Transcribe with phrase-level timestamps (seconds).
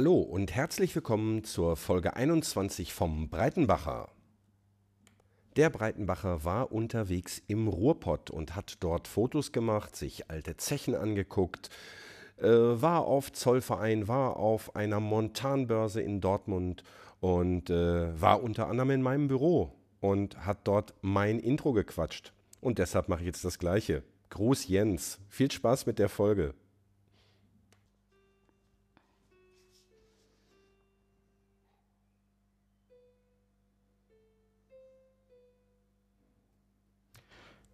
[0.00, 4.08] Hallo und herzlich willkommen zur Folge 21 vom Breitenbacher.
[5.56, 11.68] Der Breitenbacher war unterwegs im Ruhrpott und hat dort Fotos gemacht, sich alte Zechen angeguckt,
[12.38, 16.82] äh, war auf Zollverein, war auf einer Montanbörse in Dortmund
[17.20, 22.32] und äh, war unter anderem in meinem Büro und hat dort mein Intro gequatscht.
[22.62, 24.02] Und deshalb mache ich jetzt das gleiche.
[24.30, 25.18] Gruß Jens.
[25.28, 26.54] Viel Spaß mit der Folge.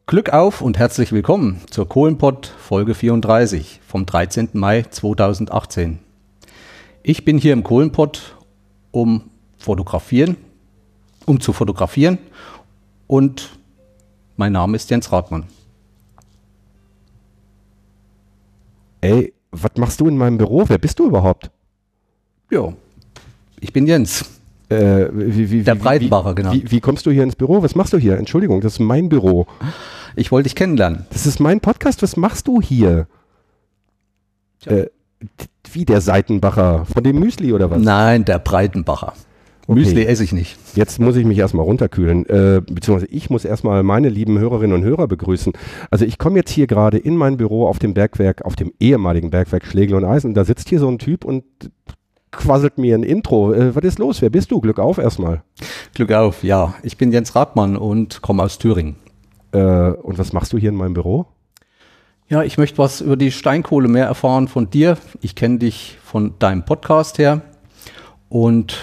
[0.08, 4.50] Glück auf und herzlich willkommen zur Kohlenpott Folge 34 vom 13.
[4.52, 5.98] Mai 2018.
[7.02, 8.36] Ich bin hier im Kohlenpott,
[8.92, 10.36] um fotografieren,
[11.24, 12.18] um zu fotografieren
[13.08, 13.58] und
[14.36, 15.48] mein Name ist Jens Radmann.
[19.00, 20.68] Ey, was machst du in meinem Büro?
[20.68, 21.50] Wer bist du überhaupt?
[22.48, 22.72] Ja,
[23.58, 24.24] ich bin Jens.
[24.68, 26.52] Äh, wie, wie, Der Breitenbacher, genau.
[26.52, 27.62] Wie, wie kommst du hier ins Büro?
[27.62, 28.16] Was machst du hier?
[28.18, 29.46] Entschuldigung, das ist mein Büro.
[30.16, 31.06] Ich wollte dich kennenlernen.
[31.10, 32.02] Das ist mein Podcast.
[32.02, 33.06] Was machst du hier?
[34.64, 34.86] Äh,
[35.72, 37.80] wie der Seitenbacher von dem Müsli oder was?
[37.80, 39.12] Nein, der Breitenbacher.
[39.68, 39.80] Okay.
[39.80, 40.56] Müsli esse ich nicht.
[40.76, 44.84] Jetzt muss ich mich erstmal runterkühlen, äh, beziehungsweise ich muss erstmal meine lieben Hörerinnen und
[44.84, 45.52] Hörer begrüßen.
[45.90, 49.30] Also ich komme jetzt hier gerade in mein Büro auf dem Bergwerk, auf dem ehemaligen
[49.30, 50.34] Bergwerk Schlegel und Eisen.
[50.34, 51.44] Da sitzt hier so ein Typ und
[52.36, 53.52] quasselt mir ein Intro.
[53.52, 54.22] Äh, was ist los?
[54.22, 54.60] Wer bist du?
[54.60, 55.42] Glück auf erstmal.
[55.94, 56.74] Glück auf, ja.
[56.82, 58.96] Ich bin Jens Radmann und komme aus Thüringen.
[59.52, 61.26] Äh, und was machst du hier in meinem Büro?
[62.28, 64.98] Ja, ich möchte was über die Steinkohle mehr erfahren von dir.
[65.20, 67.42] Ich kenne dich von deinem Podcast her
[68.28, 68.78] und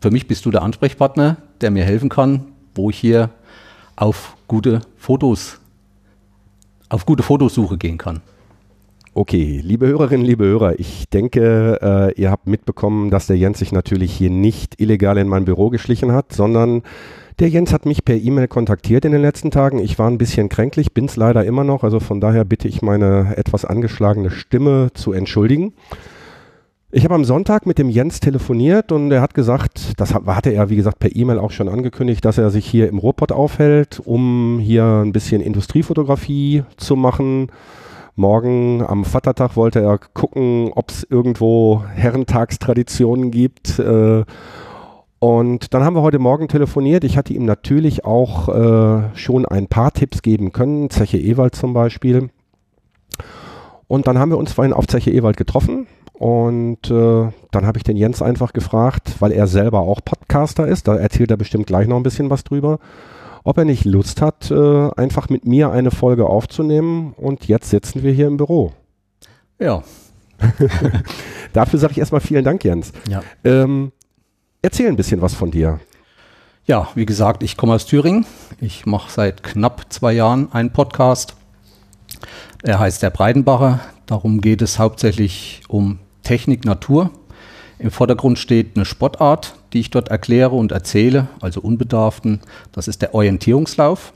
[0.00, 3.30] für mich bist du der Ansprechpartner, der mir helfen kann, wo ich hier
[3.96, 5.60] auf gute Fotos,
[6.88, 8.20] auf gute Fotosuche gehen kann.
[9.14, 13.70] Okay, liebe Hörerinnen, liebe Hörer, ich denke, äh, ihr habt mitbekommen, dass der Jens sich
[13.70, 16.82] natürlich hier nicht illegal in mein Büro geschlichen hat, sondern
[17.38, 19.80] der Jens hat mich per E-Mail kontaktiert in den letzten Tagen.
[19.80, 22.80] Ich war ein bisschen kränklich, bin es leider immer noch, also von daher bitte ich
[22.80, 25.74] meine etwas angeschlagene Stimme zu entschuldigen.
[26.90, 30.50] Ich habe am Sonntag mit dem Jens telefoniert und er hat gesagt, das hat- hatte
[30.54, 34.00] er wie gesagt per E-Mail auch schon angekündigt, dass er sich hier im Ruhrpott aufhält,
[34.02, 37.48] um hier ein bisschen Industriefotografie zu machen.
[38.14, 43.78] Morgen am Vatertag wollte er gucken, ob es irgendwo Herrentagstraditionen gibt.
[43.78, 44.24] Äh,
[45.18, 47.04] und dann haben wir heute Morgen telefoniert.
[47.04, 51.72] Ich hatte ihm natürlich auch äh, schon ein paar Tipps geben können, Zeche Ewald zum
[51.72, 52.28] Beispiel.
[53.88, 55.86] Und dann haben wir uns vorhin auf Zeche Ewald getroffen.
[56.12, 60.86] Und äh, dann habe ich den Jens einfach gefragt, weil er selber auch Podcaster ist,
[60.86, 62.78] da erzählt er bestimmt gleich noch ein bisschen was drüber,
[63.44, 67.14] ob er nicht Lust hat, äh, einfach mit mir eine Folge aufzunehmen.
[67.16, 68.72] Und jetzt sitzen wir hier im Büro.
[69.58, 69.82] Ja,
[71.52, 72.92] Dafür sage ich erstmal vielen Dank, Jens.
[73.08, 73.22] ja.
[73.44, 73.92] Ähm,
[74.62, 75.80] erzähl ein bisschen was von dir.
[76.64, 78.24] Ja, wie gesagt, ich komme aus Thüringen.
[78.60, 81.34] Ich mache seit knapp zwei Jahren einen Podcast.
[82.62, 83.80] Er heißt der Breitenbacher.
[84.06, 87.10] Darum geht es hauptsächlich um Technik, Natur.
[87.82, 92.38] Im Vordergrund steht eine Sportart, die ich dort erkläre und erzähle, also unbedarften.
[92.70, 94.12] Das ist der Orientierungslauf.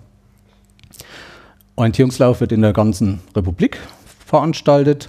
[1.74, 3.80] Orientierungslauf wird in der ganzen Republik
[4.24, 5.08] veranstaltet.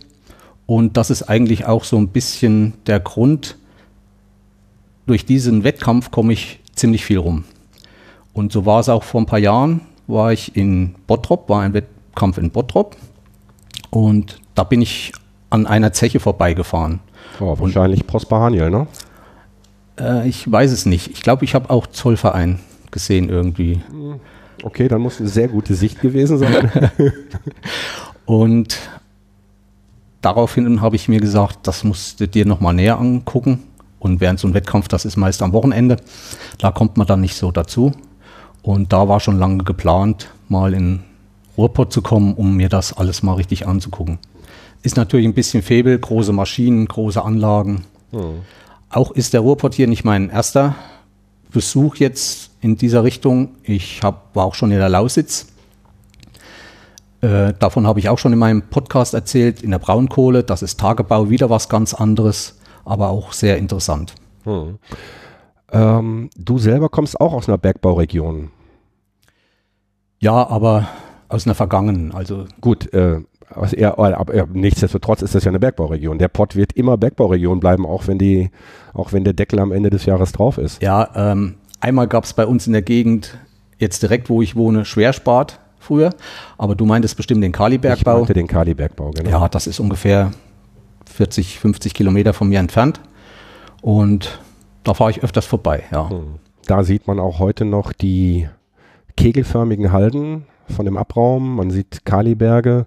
[0.66, 3.57] Und das ist eigentlich auch so ein bisschen der Grund,
[5.06, 7.44] durch diesen Wettkampf komme ich ziemlich viel rum.
[8.34, 11.73] Und so war es auch vor ein paar Jahren, war ich in Bottrop, war ein
[11.73, 12.97] Wettkampf in Bottrop.
[13.91, 15.12] Und da bin ich
[15.51, 17.01] an einer Zeche vorbeigefahren.
[17.40, 18.88] Oh, wahrscheinlich Prosper Haniel, ne?
[20.00, 21.12] Äh, ich weiß es nicht.
[21.12, 22.60] Ich glaube, ich habe auch Zollverein
[22.92, 23.82] gesehen irgendwie.
[24.64, 26.72] Okay, dann muss eine sehr gute Sicht gewesen sein.
[28.26, 28.78] Und
[30.22, 33.64] daraufhin habe ich mir gesagt, das musst du dir nochmal näher angucken.
[34.00, 35.97] Und während so ein Wettkampf, das ist meist am Wochenende,
[36.59, 37.94] da kommt man dann nicht so dazu.
[38.62, 41.03] Und da war schon lange geplant, mal in
[41.58, 44.20] Ruhrpott zu kommen, um mir das alles mal richtig anzugucken.
[44.87, 47.84] Ist natürlich ein bisschen Febel, große Maschinen, große Anlagen.
[48.89, 50.75] Auch ist der Ruhrpott hier nicht mein erster
[51.51, 53.49] Besuch jetzt in dieser Richtung.
[53.63, 55.47] Ich hab, war auch schon in der Lausitz.
[57.19, 60.45] Äh, davon habe ich auch schon in meinem Podcast erzählt, in der Braunkohle.
[60.45, 64.16] Das ist Tagebau, wieder was ganz anderes, aber auch sehr interessant.
[65.73, 68.51] ähm, du selber kommst auch aus einer Bergbauregion.
[70.19, 70.87] Ja, aber
[71.28, 73.19] aus einer vergangenen, also Gut, äh,
[73.53, 76.17] was eher, aber äh, nichtsdestotrotz ist das ja eine Bergbauregion.
[76.17, 78.52] Der Pott wird immer Bergbauregion bleiben, auch wenn die,
[78.94, 80.82] auch wenn der Deckel am Ende des Jahres drauf ist.
[80.82, 83.38] ja, ähm, einmal gab es bei uns in der Gegend,
[83.78, 86.09] jetzt direkt wo ich wohne, Schwerspat früher,
[86.58, 88.17] aber du meintest bestimmt den Ich Kalibergbau.
[88.17, 89.29] meinte den Kalibergbau, genau.
[89.29, 90.32] Ja, das ist ungefähr
[91.05, 92.99] 40, 50 Kilometer von mir entfernt.
[93.82, 94.40] Und
[94.84, 96.09] da fahre ich öfters vorbei, ja.
[96.09, 96.40] Hm.
[96.66, 98.49] Da sieht man auch heute noch die
[99.16, 101.55] kegelförmigen Halden von dem Abraum.
[101.55, 102.85] Man sieht Kaliberge.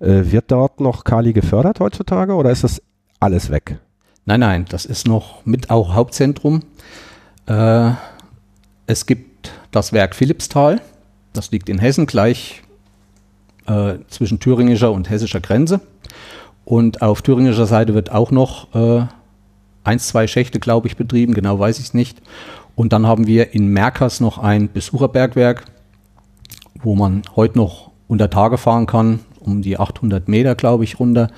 [0.00, 2.82] Äh, wird dort noch Kali gefördert heutzutage oder ist das
[3.20, 3.78] alles weg?
[4.24, 6.62] Nein, nein, das ist noch mit auch Hauptzentrum.
[7.46, 7.90] Äh,
[8.86, 10.80] es gibt das Werk Philippsthal.
[11.32, 12.62] Das liegt in Hessen gleich
[13.66, 15.80] äh, zwischen thüringischer und hessischer Grenze.
[16.64, 19.06] Und auf thüringischer Seite wird auch noch äh,
[19.84, 22.20] eins, zwei Schächte, glaube ich, betrieben, genau weiß ich es nicht.
[22.74, 25.64] Und dann haben wir in Merkers noch ein Besucherbergwerk,
[26.82, 31.28] wo man heute noch unter Tage fahren kann, um die 800 Meter, glaube ich, runter.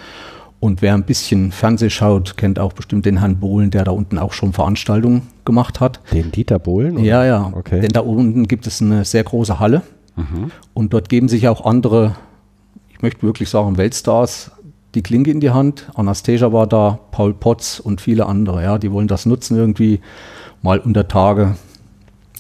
[0.60, 4.18] Und wer ein bisschen Fernseh schaut, kennt auch bestimmt den Herrn Bohlen, der da unten
[4.18, 6.00] auch schon Veranstaltungen gemacht hat.
[6.12, 6.98] Den Dieter Bohlen?
[6.98, 7.04] Oder?
[7.04, 7.52] Ja, ja.
[7.54, 7.80] Okay.
[7.80, 9.82] Denn da unten gibt es eine sehr große Halle.
[10.16, 10.50] Mhm.
[10.74, 12.14] Und dort geben sich auch andere,
[12.90, 14.50] ich möchte wirklich sagen, Weltstars
[14.94, 15.88] die Klinke in die Hand.
[15.94, 18.62] Anastasia war da, Paul Potts und viele andere.
[18.62, 20.00] Ja, die wollen das nutzen, irgendwie
[20.62, 21.56] mal unter Tage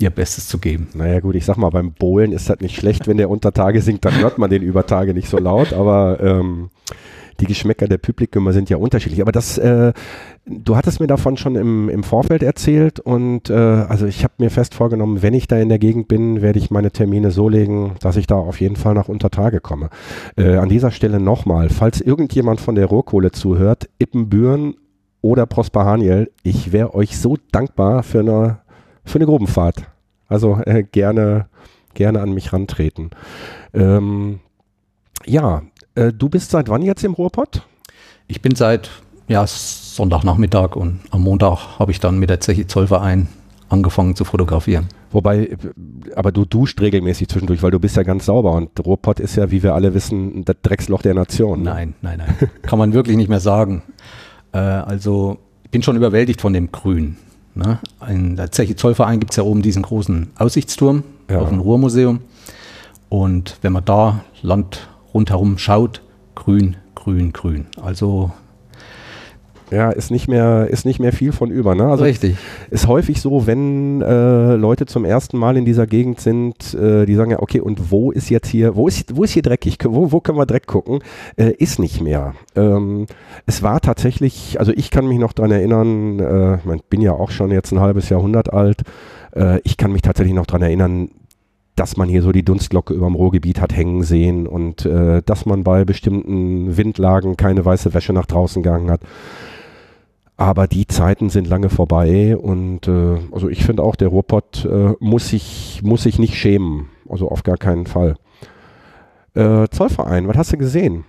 [0.00, 0.88] ihr Bestes zu geben.
[0.94, 3.82] Naja gut, ich sag mal, beim Bohlen ist das nicht schlecht, wenn der unter Tage
[3.82, 6.70] singt, dann hört man den über Tage nicht so laut, aber ähm,
[7.40, 9.20] die Geschmäcker der Publikum sind ja unterschiedlich.
[9.20, 9.92] Aber das, äh,
[10.46, 14.50] du hattest mir davon schon im, im Vorfeld erzählt und äh, also ich habe mir
[14.50, 17.94] fest vorgenommen, wenn ich da in der Gegend bin, werde ich meine Termine so legen,
[18.00, 19.90] dass ich da auf jeden Fall nach Untertage komme.
[20.36, 24.74] Äh, an dieser Stelle nochmal, falls irgendjemand von der Rohrkohle zuhört, Ippenbüren
[25.22, 28.59] oder Prosper Haniel, ich wäre euch so dankbar für eine,
[29.04, 29.84] für eine Grubenfahrt.
[30.28, 31.46] Also äh, gerne,
[31.94, 33.10] gerne an mich rantreten.
[33.74, 34.40] Ähm,
[35.26, 35.62] ja,
[35.94, 37.66] äh, du bist seit wann jetzt im Ruhrpott?
[38.28, 38.90] Ich bin seit
[39.28, 43.28] ja, Sonntagnachmittag und am Montag habe ich dann mit der Zeche Zollverein
[43.68, 44.88] angefangen zu fotografieren.
[45.12, 45.56] Wobei,
[46.14, 49.50] aber du duscht regelmäßig zwischendurch, weil du bist ja ganz sauber und Ruhrpott ist ja,
[49.50, 51.62] wie wir alle wissen, das Drecksloch der Nation.
[51.62, 51.70] Ne?
[51.70, 52.50] Nein, nein, nein.
[52.62, 53.82] Kann man wirklich nicht mehr sagen.
[54.52, 57.16] Äh, also, ich bin schon überwältigt von dem Grün.
[57.54, 57.78] Ne?
[58.08, 61.40] In der Zeche Zollverein gibt es ja oben diesen großen Aussichtsturm ja.
[61.40, 62.20] auf dem Ruhrmuseum.
[63.08, 66.02] Und wenn man da Land rundherum schaut,
[66.34, 67.66] grün, grün, grün.
[67.82, 68.32] Also
[69.70, 71.74] ja, ist nicht mehr, ist nicht mehr viel von über.
[71.74, 71.86] Ne?
[71.86, 72.36] Also Richtig.
[72.70, 77.14] Ist häufig so, wenn äh, Leute zum ersten Mal in dieser Gegend sind, äh, die
[77.14, 79.78] sagen ja, okay, und wo ist jetzt hier, wo ist, wo ist hier dreckig?
[79.84, 81.00] Wo, wo können wir Dreck gucken?
[81.36, 82.34] Äh, ist nicht mehr.
[82.56, 83.06] Ähm,
[83.46, 87.30] es war tatsächlich, also ich kann mich noch daran erinnern, äh, ich bin ja auch
[87.30, 88.82] schon jetzt ein halbes Jahrhundert alt,
[89.34, 91.10] äh, ich kann mich tatsächlich noch daran erinnern,
[91.76, 95.46] dass man hier so die Dunstglocke über dem Ruhrgebiet hat hängen sehen und äh, dass
[95.46, 99.00] man bei bestimmten Windlagen keine weiße Wäsche nach draußen gegangen hat.
[100.40, 104.94] Aber die Zeiten sind lange vorbei und äh, also ich finde auch, der Ruhrpott äh,
[104.98, 106.88] muss, sich, muss sich nicht schämen.
[107.08, 108.16] Also auf gar keinen Fall.
[109.34, 111.04] Äh, Zollverein, was hast du gesehen?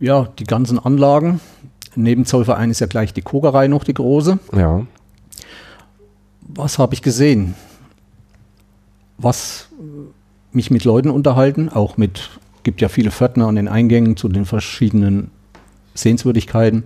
[0.00, 1.40] Ja, die ganzen Anlagen.
[1.94, 4.38] Neben Zollverein ist ja gleich die Kogerei noch die große.
[4.56, 4.86] Ja.
[6.40, 7.54] Was habe ich gesehen?
[9.18, 9.68] was
[10.52, 12.30] mich mit Leuten unterhalten, auch mit,
[12.62, 15.30] gibt ja viele Pförtner an den Eingängen zu den verschiedenen
[15.94, 16.84] Sehenswürdigkeiten.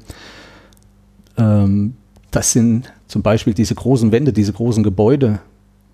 [1.37, 1.95] Ähm,
[2.31, 5.41] das sind zum Beispiel diese großen Wände, diese großen Gebäude.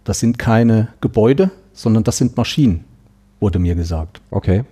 [0.04, 2.84] Das sind keine Gebäude, sondern das sind Maschinen,
[3.40, 4.20] wurde mir gesagt.
[4.30, 4.64] Okay.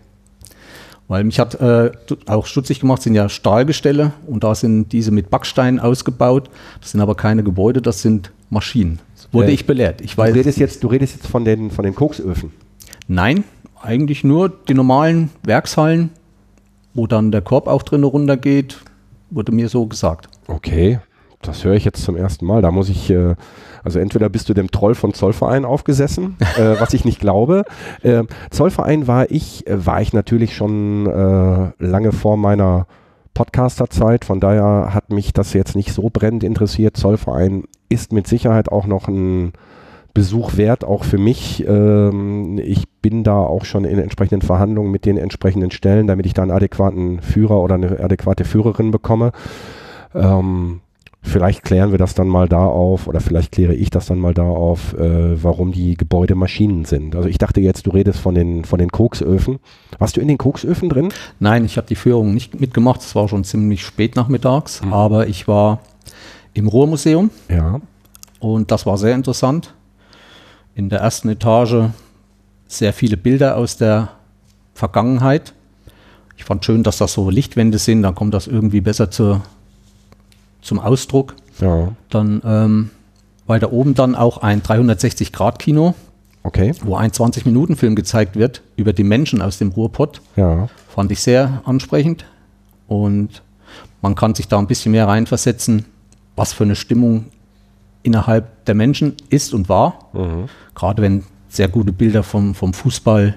[1.09, 1.93] Weil mich hat äh,
[2.27, 6.51] auch stutzig gemacht, sind ja Stahlgestelle und da sind diese mit Backsteinen ausgebaut.
[6.81, 8.99] Das sind aber keine Gebäude, das sind Maschinen.
[9.31, 10.01] Wurde äh, ich belehrt.
[10.01, 12.53] Ich weiß du, redest jetzt, du redest jetzt von den, von den Koksöfen.
[13.07, 13.45] Nein,
[13.81, 16.11] eigentlich nur die normalen Werkshallen,
[16.95, 18.79] wo dann der Korb auch drin runtergeht,
[19.31, 20.29] wurde mir so gesagt.
[20.49, 21.01] Okay,
[21.43, 22.63] das höre ich jetzt zum ersten Mal.
[22.63, 23.35] Da muss ich, äh,
[23.83, 27.65] also entweder bist du dem Troll von Zollverein aufgesessen, äh, was ich nicht glaube.
[28.03, 32.87] Äh, Zollverein war ich, äh, war ich natürlich schon äh, lange vor meiner
[33.35, 34.25] Podcaster-Zeit.
[34.25, 36.97] Von daher hat mich das jetzt nicht so brennend interessiert.
[36.97, 39.53] Zollverein ist mit Sicherheit auch noch ein
[40.15, 41.63] Besuch wert, auch für mich.
[41.69, 46.33] Ähm, ich bin da auch schon in entsprechenden Verhandlungen mit den entsprechenden Stellen, damit ich
[46.33, 49.33] da einen adäquaten Führer oder eine adäquate Führerin bekomme.
[50.17, 50.81] Ähm,
[51.27, 54.33] Vielleicht klären wir das dann mal da auf oder vielleicht kläre ich das dann mal
[54.33, 57.17] da auf, äh, warum die Gebäude Maschinen sind.
[57.17, 59.59] Also ich dachte jetzt, du redest von den, von den Koksöfen.
[59.99, 61.09] Warst du in den Koksöfen drin?
[61.41, 63.01] Nein, ich habe die Führung nicht mitgemacht.
[63.01, 64.93] Es war schon ziemlich spät nachmittags, mhm.
[64.93, 65.81] aber ich war
[66.55, 67.31] im Ruhrmuseum.
[67.49, 67.81] Ja.
[68.39, 69.75] Und das war sehr interessant.
[70.77, 71.91] In der ersten Etage
[72.69, 74.11] sehr viele Bilder aus der
[74.75, 75.55] Vergangenheit.
[76.37, 79.43] Ich fand schön, dass das so Lichtwände sind, dann kommt das irgendwie besser zur
[80.67, 81.35] zum Ausdruck.
[81.61, 81.93] Ja.
[82.11, 82.91] Dann ähm,
[83.47, 85.95] weiter oben dann auch ein 360-Grad-Kino,
[86.43, 86.73] okay.
[86.83, 90.21] wo ein 20-Minuten-Film gezeigt wird über die Menschen aus dem Ruhrpott.
[90.37, 90.69] Ja.
[90.89, 92.25] Fand ich sehr ansprechend.
[92.89, 93.43] und
[94.03, 95.87] man kann sich da ein bisschen mehr reinversetzen,
[96.37, 97.25] was für eine Stimmung
[98.03, 100.11] innerhalb der Menschen ist und war.
[100.13, 100.49] Mhm.
[100.75, 103.37] Gerade wenn sehr gute Bilder vom, vom Fußball,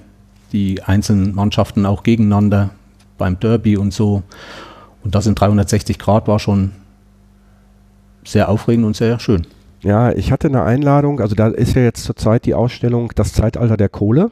[0.52, 2.72] die einzelnen Mannschaften auch gegeneinander
[3.18, 4.22] beim Derby und so.
[5.04, 6.72] Und das in 360 Grad war schon
[8.24, 9.46] sehr aufregend und sehr schön.
[9.82, 13.78] Ja, ich hatte eine Einladung, also da ist ja jetzt zurzeit die Ausstellung Das Zeitalter
[13.78, 14.32] der Kohle.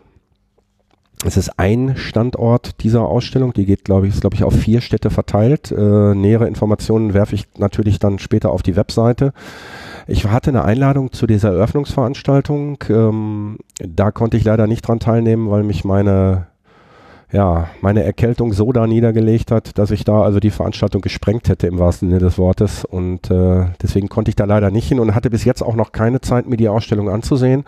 [1.25, 4.81] Es ist ein Standort dieser Ausstellung, die geht, glaube ich, ist, glaube ich, auf vier
[4.81, 5.71] Städte verteilt.
[5.71, 9.33] Äh, nähere Informationen werfe ich natürlich dann später auf die Webseite.
[10.05, 12.77] Ich hatte eine Einladung zu dieser Eröffnungsveranstaltung.
[12.89, 16.47] Ähm, da konnte ich leider nicht dran teilnehmen, weil mich meine
[17.31, 21.67] ja, meine Erkältung so da niedergelegt hat, dass ich da also die Veranstaltung gesprengt hätte
[21.67, 22.85] im wahrsten Sinne des Wortes.
[22.85, 25.91] Und äh, deswegen konnte ich da leider nicht hin und hatte bis jetzt auch noch
[25.91, 27.65] keine Zeit, mir die Ausstellung anzusehen.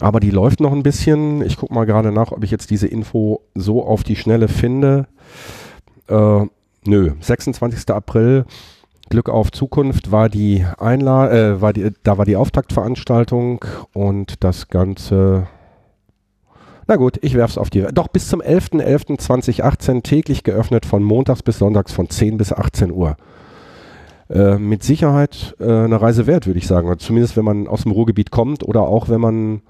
[0.00, 1.42] Aber die läuft noch ein bisschen.
[1.42, 5.06] Ich gucke mal gerade nach, ob ich jetzt diese Info so auf die Schnelle finde.
[6.08, 6.46] Äh,
[6.84, 7.90] nö, 26.
[7.90, 8.46] April.
[9.10, 13.62] Glück auf Zukunft war die Einla äh, war die, da war die Auftaktveranstaltung
[13.92, 15.48] und das Ganze
[16.92, 17.86] na gut, ich werfe es auf die.
[17.94, 23.16] Doch bis zum 11.11.2018 täglich geöffnet von montags bis sonntags von 10 bis 18 Uhr.
[24.28, 26.92] Äh, mit Sicherheit äh, eine Reise wert, würde ich sagen.
[26.98, 29.62] Zumindest wenn man aus dem Ruhrgebiet kommt oder auch wenn man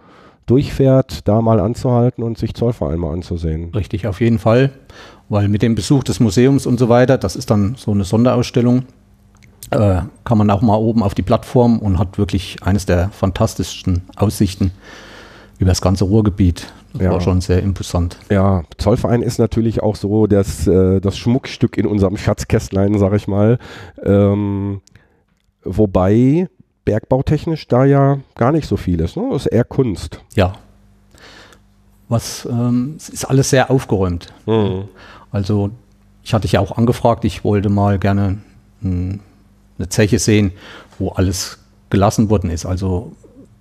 [0.47, 3.73] durchfährt, da mal anzuhalten und sich Zollverein mal anzusehen.
[3.73, 4.73] Richtig, auf jeden Fall.
[5.29, 8.83] Weil mit dem Besuch des Museums und so weiter, das ist dann so eine Sonderausstellung,
[9.71, 14.02] äh, kann man auch mal oben auf die Plattform und hat wirklich eines der fantastischsten
[14.17, 14.73] Aussichten
[15.62, 16.73] über das ganze Ruhrgebiet.
[16.92, 17.12] Das ja.
[17.12, 18.19] war schon sehr imposant.
[18.31, 23.28] Ja, Zollverein ist natürlich auch so das, äh, das Schmuckstück in unserem Schatzkästlein, sag ich
[23.28, 23.59] mal.
[24.02, 24.81] Ähm,
[25.64, 26.49] wobei
[26.85, 29.16] bergbautechnisch da ja gar nicht so viel ist.
[29.16, 29.28] Ne?
[29.31, 30.21] Das ist eher Kunst.
[30.35, 30.54] Ja.
[32.09, 34.33] Was ähm, ist alles sehr aufgeräumt.
[34.47, 34.88] Mhm.
[35.31, 35.71] Also
[36.25, 38.38] ich hatte dich ja auch angefragt, ich wollte mal gerne
[38.83, 39.21] hm,
[39.78, 40.52] eine Zeche sehen,
[40.99, 42.66] wo alles gelassen worden ist.
[42.66, 43.12] Also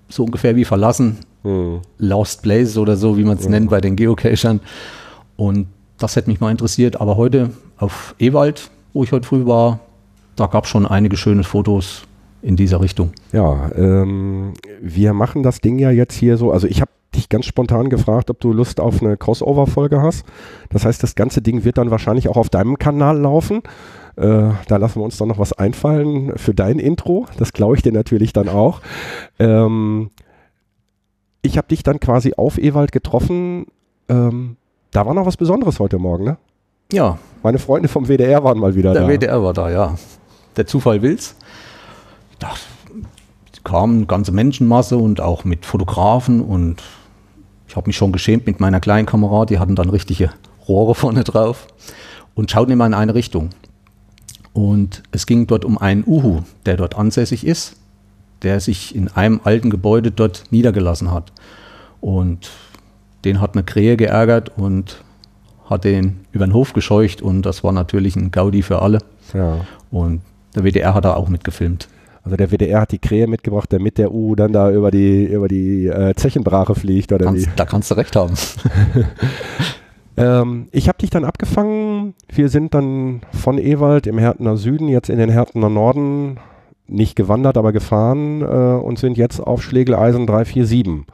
[0.10, 1.82] so ungefähr wie verlassen, hm.
[1.98, 3.52] Lost Places oder so, wie man es hm.
[3.52, 4.60] nennt bei den Geocachern.
[5.38, 5.68] Und
[5.98, 7.00] das hätte mich mal interessiert.
[7.00, 9.80] Aber heute auf Ewald, wo ich heute früh war,
[10.36, 12.04] da gab es schon einige schöne Fotos
[12.42, 13.12] in dieser Richtung.
[13.32, 16.52] Ja, ähm, wir machen das Ding ja jetzt hier so.
[16.52, 20.26] Also ich habe dich ganz spontan gefragt, ob du Lust auf eine Crossover-Folge hast.
[20.70, 23.62] Das heißt, das ganze Ding wird dann wahrscheinlich auch auf deinem Kanal laufen.
[24.16, 27.28] Äh, da lassen wir uns dann noch was einfallen für dein Intro.
[27.38, 28.82] Das glaube ich dir natürlich dann auch.
[29.40, 30.10] Ähm,
[31.42, 33.66] ich habe dich dann quasi auf Ewald getroffen.
[34.10, 34.58] Ähm,
[34.92, 36.38] da war noch was Besonderes heute Morgen, ne?
[36.92, 37.18] Ja.
[37.44, 39.08] Meine Freunde vom WDR waren mal wieder Der da.
[39.08, 39.96] Der WDR war da, ja.
[40.58, 41.36] Der Zufall will's.
[42.40, 42.52] Da
[43.64, 46.82] kam eine ganze Menschenmasse und auch mit Fotografen und
[47.68, 49.46] ich habe mich schon geschämt mit meiner kleinen Kamera.
[49.46, 50.32] Die hatten dann richtige
[50.68, 51.68] Rohre vorne drauf
[52.36, 53.50] und schauten immer in eine Richtung.
[54.54, 57.78] Und es ging dort um einen Uhu, der dort ansässig ist
[58.44, 61.32] der sich in einem alten Gebäude dort niedergelassen hat.
[62.00, 62.50] Und
[63.24, 65.04] den hat eine Krähe geärgert und
[65.70, 69.00] hat den über den Hof gescheucht und das war natürlich ein Gaudi für alle.
[69.34, 69.66] Ja.
[69.90, 70.22] Und
[70.56, 71.88] der WDR hat da auch mitgefilmt.
[72.24, 75.48] Also der WDR hat die Krähe mitgebracht, damit der U dann da über die, über
[75.48, 77.52] die äh, Zechenbrache fliegt, oder kannst, wie?
[77.56, 78.34] Da kannst du recht haben.
[80.18, 82.14] ähm, ich habe dich dann abgefangen.
[82.28, 86.38] Wir sind dann von Ewald im Härtener Süden jetzt in den Härtener Norden
[86.92, 91.06] nicht gewandert, aber gefahren äh, und sind jetzt auf Schlegeleisen 347.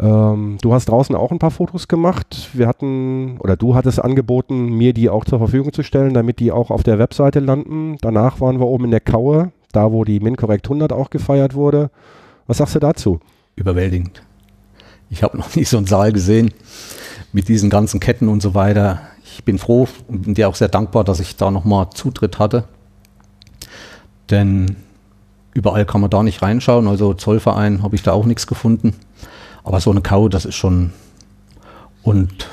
[0.00, 2.50] Ähm, du hast draußen auch ein paar Fotos gemacht.
[2.52, 6.52] Wir hatten, oder du hattest angeboten, mir die auch zur Verfügung zu stellen, damit die
[6.52, 7.96] auch auf der Webseite landen.
[8.00, 11.90] Danach waren wir oben in der Kaue, da wo die MinCorrect 100 auch gefeiert wurde.
[12.46, 13.20] Was sagst du dazu?
[13.56, 14.22] Überwältigend.
[15.10, 16.52] Ich habe noch nie so einen Saal gesehen
[17.32, 19.00] mit diesen ganzen Ketten und so weiter.
[19.24, 22.64] Ich bin froh und bin dir auch sehr dankbar, dass ich da nochmal Zutritt hatte.
[24.30, 24.76] Denn
[25.54, 26.86] überall kann man da nicht reinschauen.
[26.86, 28.94] Also Zollverein habe ich da auch nichts gefunden.
[29.64, 30.92] Aber so eine Kau, das ist schon.
[32.02, 32.48] Und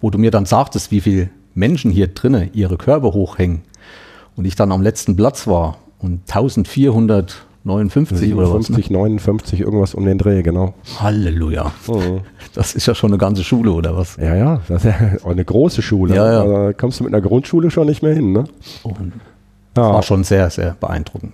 [0.00, 3.62] wo du mir dann sagtest, wie viele Menschen hier drinnen ihre Körbe hochhängen
[4.36, 8.66] und ich dann am letzten Platz war und 1459 oder was?
[8.66, 8.98] 50, ne?
[8.98, 10.74] 59, irgendwas um den Dreh, genau.
[11.00, 11.72] Halleluja.
[11.88, 12.20] Mhm.
[12.54, 14.16] Das ist ja schon eine ganze Schule, oder was?
[14.16, 16.14] Ja, ja, das ist ja eine große Schule.
[16.14, 16.44] Ja, ja.
[16.44, 18.44] Da kommst du mit einer Grundschule schon nicht mehr hin, ne?
[18.82, 19.12] Und
[19.76, 19.94] ja.
[19.94, 21.32] War schon sehr, sehr beeindruckend.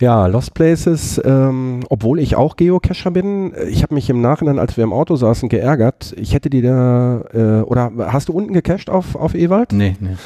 [0.00, 4.78] Ja, Lost Places, ähm, obwohl ich auch Geocacher bin, ich habe mich im Nachhinein, als
[4.78, 6.14] wir im Auto saßen, geärgert.
[6.16, 9.72] Ich hätte die da, äh, oder hast du unten gecached auf, auf Ewald?
[9.72, 10.16] Nee, nee.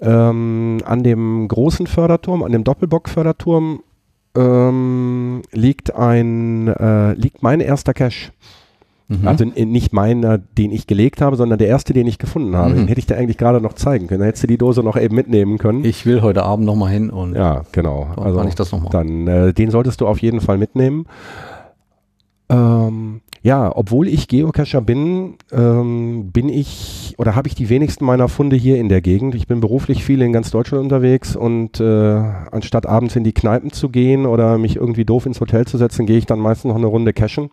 [0.00, 3.80] Ähm, an dem großen Förderturm, an dem Doppelbock-Förderturm
[4.36, 8.30] ähm, liegt ein, äh, liegt mein erster Cache.
[9.08, 9.28] Mhm.
[9.28, 12.70] Also nicht meiner, den ich gelegt habe, sondern der erste, den ich gefunden habe.
[12.70, 12.76] Mhm.
[12.76, 14.20] Den hätte ich dir eigentlich gerade noch zeigen können.
[14.20, 15.84] Da hättest du die Dose noch eben mitnehmen können.
[15.84, 18.08] Ich will heute Abend nochmal hin und ja, genau.
[18.16, 18.90] Also kann ich das nochmal.
[18.90, 21.06] Dann äh, den solltest du auf jeden Fall mitnehmen.
[22.48, 28.28] Ähm, ja, obwohl ich Geocacher bin, ähm, bin ich oder habe ich die wenigsten meiner
[28.28, 29.34] Funde hier in der Gegend.
[29.34, 31.84] Ich bin beruflich viel in ganz Deutschland unterwegs und äh,
[32.50, 36.06] anstatt abends in die Kneipen zu gehen oder mich irgendwie doof ins Hotel zu setzen,
[36.06, 37.50] gehe ich dann meistens noch eine Runde cashen.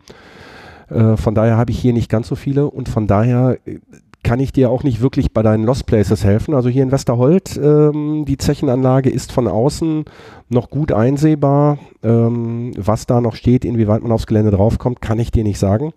[0.92, 3.80] Äh, von daher habe ich hier nicht ganz so viele und von daher äh,
[4.24, 6.54] kann ich dir auch nicht wirklich bei deinen Lost Places helfen.
[6.54, 10.06] Also hier in Westerholt, ähm, die Zechenanlage ist von außen
[10.50, 11.80] noch gut einsehbar.
[12.04, 15.94] Ähm, was da noch steht, inwieweit man aufs Gelände draufkommt, kann ich dir nicht sagen.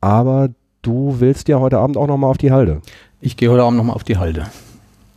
[0.00, 0.50] Aber
[0.82, 2.82] du willst ja heute Abend auch nochmal auf die Halde.
[3.20, 4.46] Ich gehe heute Abend nochmal auf die Halde.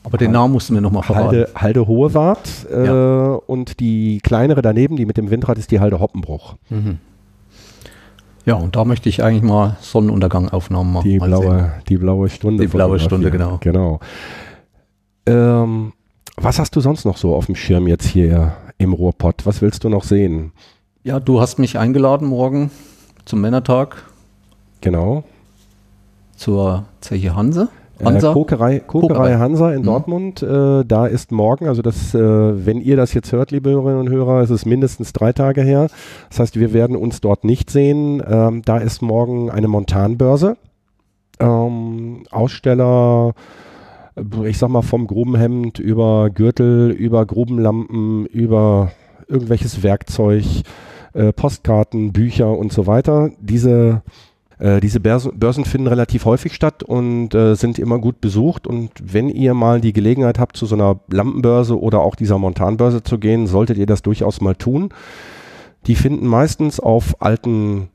[0.03, 1.27] Aber den Namen musst du mir nochmal verraten.
[1.27, 3.33] Halde, Halde Hohewart äh, ja.
[3.47, 6.55] und die kleinere daneben, die mit dem Windrad, ist die Halde Hoppenbruch.
[6.69, 6.99] Mhm.
[8.45, 11.09] Ja, und da möchte ich eigentlich mal Sonnenuntergangaufnahmen machen.
[11.09, 12.63] Die, blaue, die blaue Stunde.
[12.63, 13.57] Die blaue Stunde, genau.
[13.61, 13.99] Genau.
[15.25, 15.93] Ähm,
[16.37, 19.45] was hast du sonst noch so auf dem Schirm jetzt hier im Ruhrpott?
[19.45, 20.51] Was willst du noch sehen?
[21.03, 22.71] Ja, du hast mich eingeladen morgen
[23.25, 24.03] zum Männertag.
[24.81, 25.23] Genau.
[26.35, 27.69] Zur Zeche Hanse.
[28.03, 28.31] Hansa?
[28.31, 29.85] Äh, Kokerei, Kokerei, Hansa in mhm.
[29.85, 30.41] Dortmund.
[30.43, 34.09] Äh, da ist morgen, also das, äh, wenn ihr das jetzt hört, liebe Hörerinnen und
[34.09, 35.87] Hörer, ist es mindestens drei Tage her.
[36.29, 38.21] Das heißt, wir werden uns dort nicht sehen.
[38.27, 40.57] Ähm, da ist morgen eine Montanbörse.
[41.39, 43.33] Ähm, Aussteller,
[44.15, 48.91] äh, ich sag mal vom Grubenhemd über Gürtel, über Grubenlampen, über
[49.27, 50.45] irgendwelches Werkzeug,
[51.13, 53.31] äh, Postkarten, Bücher und so weiter.
[53.39, 54.01] Diese
[54.59, 58.67] äh, diese Börsen finden relativ häufig statt und äh, sind immer gut besucht.
[58.67, 63.03] Und wenn ihr mal die Gelegenheit habt, zu so einer Lampenbörse oder auch dieser Montanbörse
[63.03, 64.89] zu gehen, solltet ihr das durchaus mal tun.
[65.87, 67.89] Die finden meistens auf alten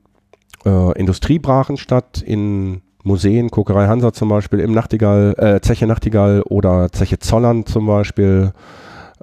[0.65, 6.91] äh, Industriebrachen statt, in Museen, Kokerei Hansa zum Beispiel, im Nachtigall, äh, Zeche Nachtigall oder
[6.91, 8.53] Zeche Zollern zum Beispiel.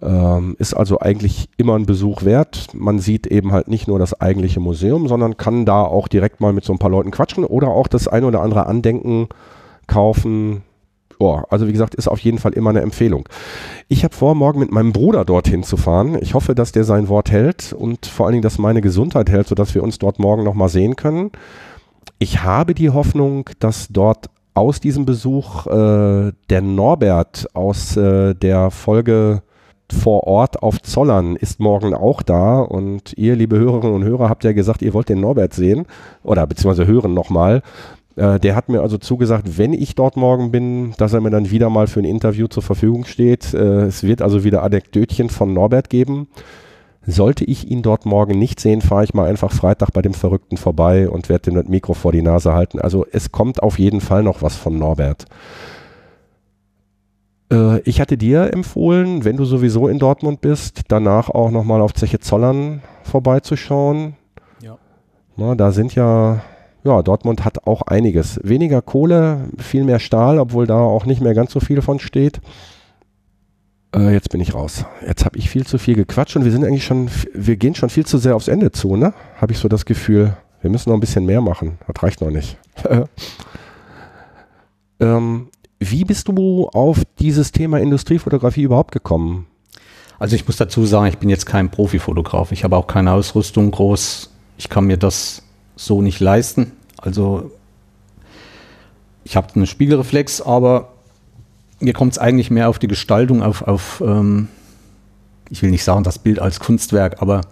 [0.00, 2.68] Ähm, ist also eigentlich immer ein Besuch wert.
[2.72, 6.52] Man sieht eben halt nicht nur das eigentliche Museum, sondern kann da auch direkt mal
[6.52, 9.28] mit so ein paar Leuten quatschen oder auch das ein oder andere Andenken
[9.86, 10.62] kaufen.
[11.18, 13.28] Oh, also wie gesagt, ist auf jeden Fall immer eine Empfehlung.
[13.88, 16.16] Ich habe vor, morgen mit meinem Bruder dorthin zu fahren.
[16.20, 19.48] Ich hoffe, dass der sein Wort hält und vor allen Dingen, dass meine Gesundheit hält,
[19.48, 21.32] sodass wir uns dort morgen nochmal sehen können.
[22.20, 28.70] Ich habe die Hoffnung, dass dort aus diesem Besuch äh, der Norbert aus äh, der
[28.70, 29.42] Folge
[29.92, 34.44] vor Ort auf Zollern ist morgen auch da und ihr, liebe Hörerinnen und Hörer, habt
[34.44, 35.86] ja gesagt, ihr wollt den Norbert sehen
[36.22, 37.62] oder beziehungsweise hören nochmal.
[38.16, 41.50] Äh, der hat mir also zugesagt, wenn ich dort morgen bin, dass er mir dann
[41.50, 43.54] wieder mal für ein Interview zur Verfügung steht.
[43.54, 46.28] Äh, es wird also wieder Anekdötchen von Norbert geben.
[47.06, 50.58] Sollte ich ihn dort morgen nicht sehen, fahre ich mal einfach Freitag bei dem Verrückten
[50.58, 52.80] vorbei und werde dem das Mikro vor die Nase halten.
[52.80, 55.24] Also es kommt auf jeden Fall noch was von Norbert.
[57.50, 61.94] Äh, ich hatte dir empfohlen, wenn du sowieso in Dortmund bist, danach auch nochmal auf
[61.94, 64.14] Zeche Zollern vorbeizuschauen.
[64.62, 64.78] Ja.
[65.36, 66.42] Na, da sind ja,
[66.84, 68.40] ja, Dortmund hat auch einiges.
[68.42, 72.40] Weniger Kohle, viel mehr Stahl, obwohl da auch nicht mehr ganz so viel von steht.
[73.94, 74.84] Äh, jetzt bin ich raus.
[75.06, 77.88] Jetzt habe ich viel zu viel gequatscht und wir sind eigentlich schon, wir gehen schon
[77.88, 79.14] viel zu sehr aufs Ende zu, ne?
[79.40, 80.36] Habe ich so das Gefühl.
[80.60, 81.78] Wir müssen noch ein bisschen mehr machen.
[81.86, 82.58] Das reicht noch nicht.
[85.00, 85.48] ähm,
[85.80, 89.46] wie bist du auf dieses Thema Industriefotografie überhaupt gekommen?
[90.18, 92.50] Also ich muss dazu sagen, ich bin jetzt kein Profifotograf.
[92.50, 94.30] Ich habe auch keine Ausrüstung groß.
[94.56, 95.42] Ich kann mir das
[95.76, 96.72] so nicht leisten.
[96.96, 97.52] Also
[99.22, 100.92] ich habe einen Spiegelreflex, aber
[101.78, 104.48] mir kommt es eigentlich mehr auf die Gestaltung, auf, auf ähm,
[105.50, 107.42] ich will nicht sagen das Bild als Kunstwerk, aber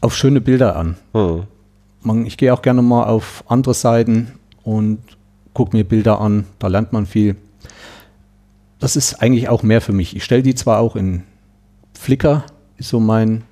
[0.00, 0.96] auf schöne Bilder an.
[1.12, 1.44] Hm.
[2.02, 4.32] Man, ich gehe auch gerne mal auf andere Seiten
[4.64, 4.98] und
[5.54, 7.36] gucke mir Bilder an, da lernt man viel.
[8.78, 10.16] Das ist eigentlich auch mehr für mich.
[10.16, 11.22] Ich stelle die zwar auch in
[11.94, 12.44] Flickr,
[12.78, 13.44] ist so mein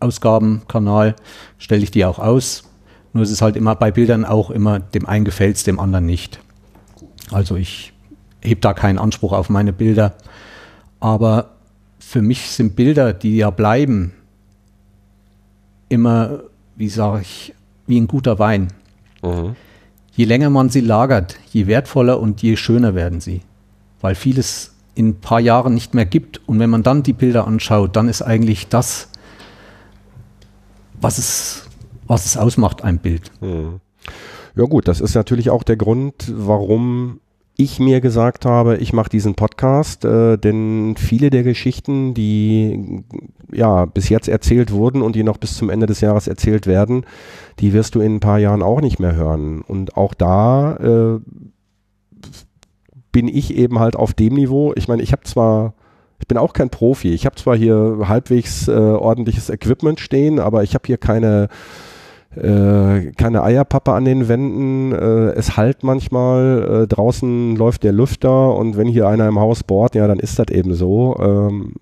[0.00, 1.16] Ausgabenkanal,
[1.58, 2.64] stelle ich die auch aus.
[3.12, 6.04] Nur es ist halt immer bei Bildern auch immer, dem einen gefällt es, dem anderen
[6.04, 6.40] nicht.
[7.30, 7.92] Also ich
[8.42, 10.14] heb da keinen Anspruch auf meine Bilder.
[11.00, 11.54] Aber
[11.98, 14.12] für mich sind Bilder, die ja bleiben,
[15.88, 16.40] immer,
[16.76, 17.54] wie sage ich,
[17.86, 18.68] wie ein guter Wein.
[19.22, 19.56] Mhm.
[20.16, 23.40] Je länger man sie lagert, je wertvoller und je schöner werden sie,
[24.00, 26.40] weil vieles in ein paar Jahren nicht mehr gibt.
[26.46, 29.08] Und wenn man dann die Bilder anschaut, dann ist eigentlich das,
[31.00, 31.66] was es,
[32.06, 33.32] was es ausmacht, ein Bild.
[33.40, 33.80] Hm.
[34.56, 37.20] Ja gut, das ist natürlich auch der Grund, warum
[37.56, 43.04] ich mir gesagt habe, ich mache diesen Podcast, äh, denn viele der Geschichten, die
[43.52, 47.06] ja bis jetzt erzählt wurden und die noch bis zum Ende des Jahres erzählt werden,
[47.60, 49.62] die wirst du in ein paar Jahren auch nicht mehr hören.
[49.62, 51.20] Und auch da äh,
[53.12, 54.72] bin ich eben halt auf dem Niveau.
[54.74, 55.74] Ich meine, ich habe zwar
[56.20, 57.12] ich bin auch kein Profi.
[57.12, 61.48] Ich habe zwar hier halbwegs äh, ordentliches Equipment stehen, aber ich habe hier keine
[62.36, 68.54] äh, keine Eierpappe an den Wänden, äh, es halt manchmal, äh, draußen läuft der Lüfter
[68.54, 71.16] und wenn hier einer im Haus bohrt, ja, dann ist das eben so.
[71.20, 71.74] Ähm,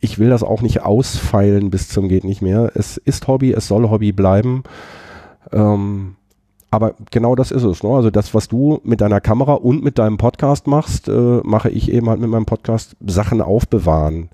[0.00, 2.70] ich will das auch nicht ausfeilen bis zum geht nicht mehr.
[2.74, 4.62] Es ist Hobby, es soll Hobby bleiben.
[5.52, 6.16] Ähm,
[6.70, 7.82] aber genau das ist es.
[7.82, 7.90] Ne?
[7.90, 11.90] Also das, was du mit deiner Kamera und mit deinem Podcast machst, äh, mache ich
[11.90, 14.28] eben halt mit meinem Podcast Sachen aufbewahren.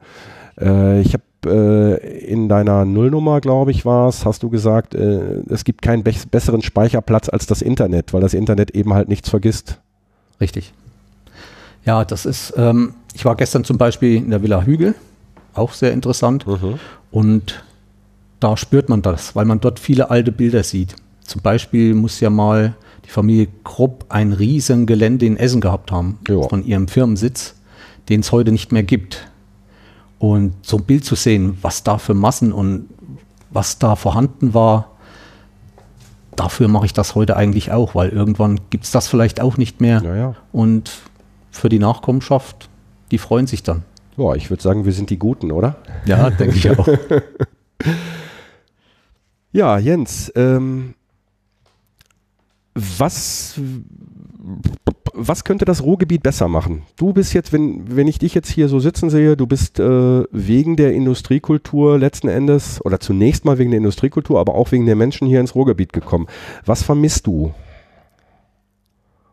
[0.59, 5.41] Äh, ich habe äh, in deiner Nullnummer, glaube ich, war es, hast du gesagt, äh,
[5.49, 9.29] es gibt keinen be besseren Speicherplatz als das Internet, weil das Internet eben halt nichts
[9.29, 9.79] vergisst.
[10.41, 10.73] Richtig.
[11.85, 14.95] Ja, das ist, ähm, ich war gestern zum Beispiel in der Villa Hügel,
[15.55, 16.47] auch sehr interessant.
[16.47, 16.79] Mhm.
[17.11, 17.65] Und
[18.39, 20.97] da spürt man das, weil man dort viele alte Bilder sieht.
[21.25, 22.75] Zum Beispiel muss ja mal
[23.05, 26.49] die Familie Krupp ein riesen Gelände in Essen gehabt haben, jo.
[26.49, 27.55] von ihrem Firmensitz,
[28.09, 29.30] den es heute nicht mehr gibt.
[30.21, 32.89] Und so ein Bild zu sehen, was da für Massen und
[33.51, 34.93] was da vorhanden war,
[36.37, 39.81] dafür mache ich das heute eigentlich auch, weil irgendwann gibt es das vielleicht auch nicht
[39.81, 40.03] mehr.
[40.05, 40.35] Ja, ja.
[40.53, 40.93] Und
[41.51, 42.69] für die Nachkommenschaft,
[43.11, 43.83] die freuen sich dann.
[44.17, 45.77] Boah, ich würde sagen, wir sind die Guten, oder?
[46.05, 46.87] Ja, denke ich auch.
[49.53, 50.95] ja, Jens, ähm,
[52.75, 53.59] was
[55.23, 56.83] was könnte das Ruhrgebiet besser machen?
[56.97, 60.25] Du bist jetzt, wenn, wenn ich dich jetzt hier so sitzen sehe, du bist äh,
[60.31, 64.97] wegen der Industriekultur letzten Endes oder zunächst mal wegen der Industriekultur, aber auch wegen der
[64.97, 66.27] Menschen hier ins Ruhrgebiet gekommen.
[66.65, 67.53] Was vermisst du?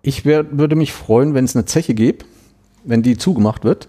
[0.02, 2.26] Ich wär, würde mich freuen, wenn es eine Zeche gibt,
[2.84, 3.88] wenn die zugemacht wird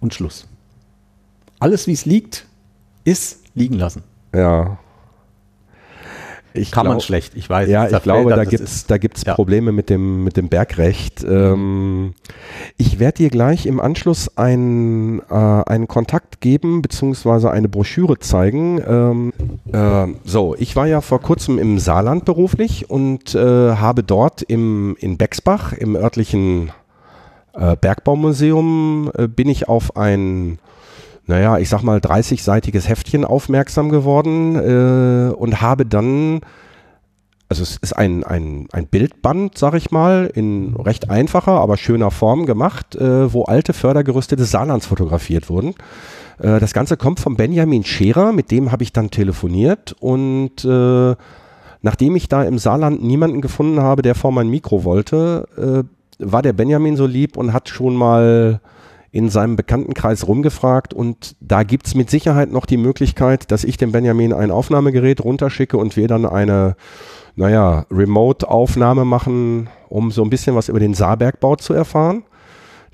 [0.00, 0.48] und Schluss.
[1.60, 2.46] Alles, wie es liegt,
[3.04, 4.02] ist liegen lassen.
[4.34, 4.78] Ja.
[6.52, 7.68] Ich Kann glaub, man schlecht, ich weiß.
[7.68, 9.34] Ja, ich glaube, da gibt es da gibt's ja.
[9.34, 11.22] Probleme mit dem, mit dem Bergrecht.
[11.22, 12.14] Ähm,
[12.76, 18.80] ich werde dir gleich im Anschluss ein, äh, einen Kontakt geben, beziehungsweise eine Broschüre zeigen.
[18.86, 19.32] Ähm,
[19.72, 23.38] äh, so, ich war ja vor kurzem im Saarland beruflich und äh,
[23.76, 26.72] habe dort im, in Bexbach, im örtlichen
[27.52, 30.58] äh, Bergbaumuseum, äh, bin ich auf ein
[31.26, 36.40] naja, ich sag mal, 30-seitiges Heftchen aufmerksam geworden äh, und habe dann,
[37.48, 42.10] also es ist ein, ein, ein Bildband, sag ich mal, in recht einfacher, aber schöner
[42.10, 45.74] Form gemacht, äh, wo alte Fördergerüste des Saarlands fotografiert wurden.
[46.38, 51.14] Äh, das Ganze kommt von Benjamin Scherer, mit dem habe ich dann telefoniert und äh,
[51.82, 56.42] nachdem ich da im Saarland niemanden gefunden habe, der vor mein Mikro wollte, äh, war
[56.42, 58.60] der Benjamin so lieb und hat schon mal
[59.12, 63.76] in seinem Bekanntenkreis rumgefragt und da gibt es mit Sicherheit noch die Möglichkeit, dass ich
[63.76, 66.76] dem Benjamin ein Aufnahmegerät runterschicke und wir dann eine,
[67.34, 72.22] naja, Remote-Aufnahme machen, um so ein bisschen was über den Saarbergbau zu erfahren.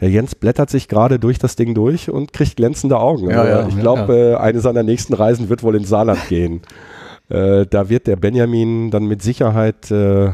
[0.01, 3.31] Der Jens blättert sich gerade durch das Ding durch und kriegt glänzende Augen.
[3.31, 4.33] Ja, ja, ich glaube, ja.
[4.33, 6.63] äh, eine seiner nächsten Reisen wird wohl ins Saarland gehen.
[7.29, 10.33] Äh, da wird der Benjamin dann mit Sicherheit äh,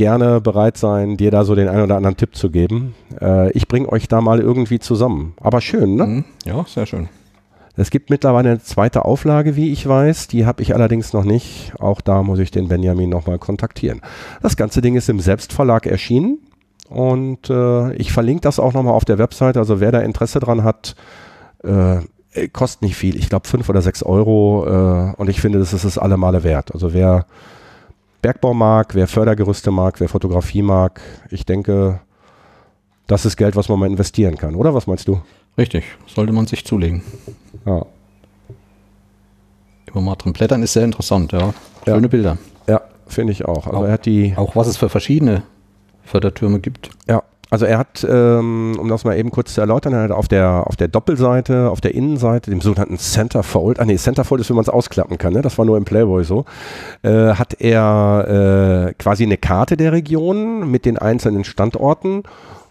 [0.00, 2.94] gerne bereit sein, dir da so den einen oder anderen Tipp zu geben.
[3.20, 5.34] Äh, ich bringe euch da mal irgendwie zusammen.
[5.38, 6.06] Aber schön, ne?
[6.06, 6.24] Mhm.
[6.46, 7.10] Ja, sehr schön.
[7.76, 10.28] Es gibt mittlerweile eine zweite Auflage, wie ich weiß.
[10.28, 11.74] Die habe ich allerdings noch nicht.
[11.78, 14.00] Auch da muss ich den Benjamin nochmal kontaktieren.
[14.40, 16.38] Das ganze Ding ist im Selbstverlag erschienen.
[16.88, 19.58] Und äh, ich verlinke das auch nochmal auf der Website.
[19.58, 20.96] Also wer da Interesse dran hat,
[21.62, 21.98] äh,
[22.54, 23.16] kostet nicht viel.
[23.16, 24.64] Ich glaube fünf oder sechs Euro.
[24.66, 26.72] Äh, und ich finde, das ist es alle Male wert.
[26.72, 27.26] Also wer
[28.22, 31.00] Bergbau mag, wer Fördergerüste mag, wer Fotografie mag.
[31.30, 32.00] Ich denke,
[33.06, 34.74] das ist Geld, was man mal investieren kann, oder?
[34.74, 35.20] Was meinst du?
[35.56, 37.02] Richtig, sollte man sich zulegen.
[37.66, 37.84] Ja.
[39.86, 41.52] Über mal drin blättern ist sehr interessant, ja.
[41.84, 42.08] Schöne ja.
[42.08, 42.38] Bilder.
[42.68, 43.66] Ja, finde ich auch.
[43.66, 44.34] Also auch, er hat die.
[44.36, 45.42] Auch was es für verschiedene
[46.04, 46.90] Fördertürme gibt.
[47.08, 50.28] Ja, also er hat, ähm, um das mal eben kurz zu erläutern, er hat auf
[50.28, 54.56] der, auf der Doppelseite, auf der Innenseite, dem sogenannten Centerfold, ah nee, Centerfold ist, wenn
[54.56, 55.42] man es ausklappen kann, ne?
[55.42, 56.44] das war nur im Playboy so,
[57.02, 62.22] äh, hat er äh, quasi eine Karte der Region mit den einzelnen Standorten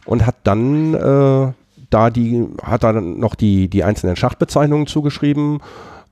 [0.06, 1.52] und hat dann äh,
[1.90, 5.60] da die, hat dann noch die, die einzelnen Schachtbezeichnungen zugeschrieben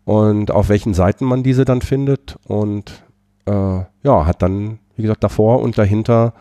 [0.03, 3.03] und auf welchen Seiten man diese dann findet und
[3.45, 3.51] äh,
[4.03, 6.33] ja, hat dann, wie gesagt, davor und dahinter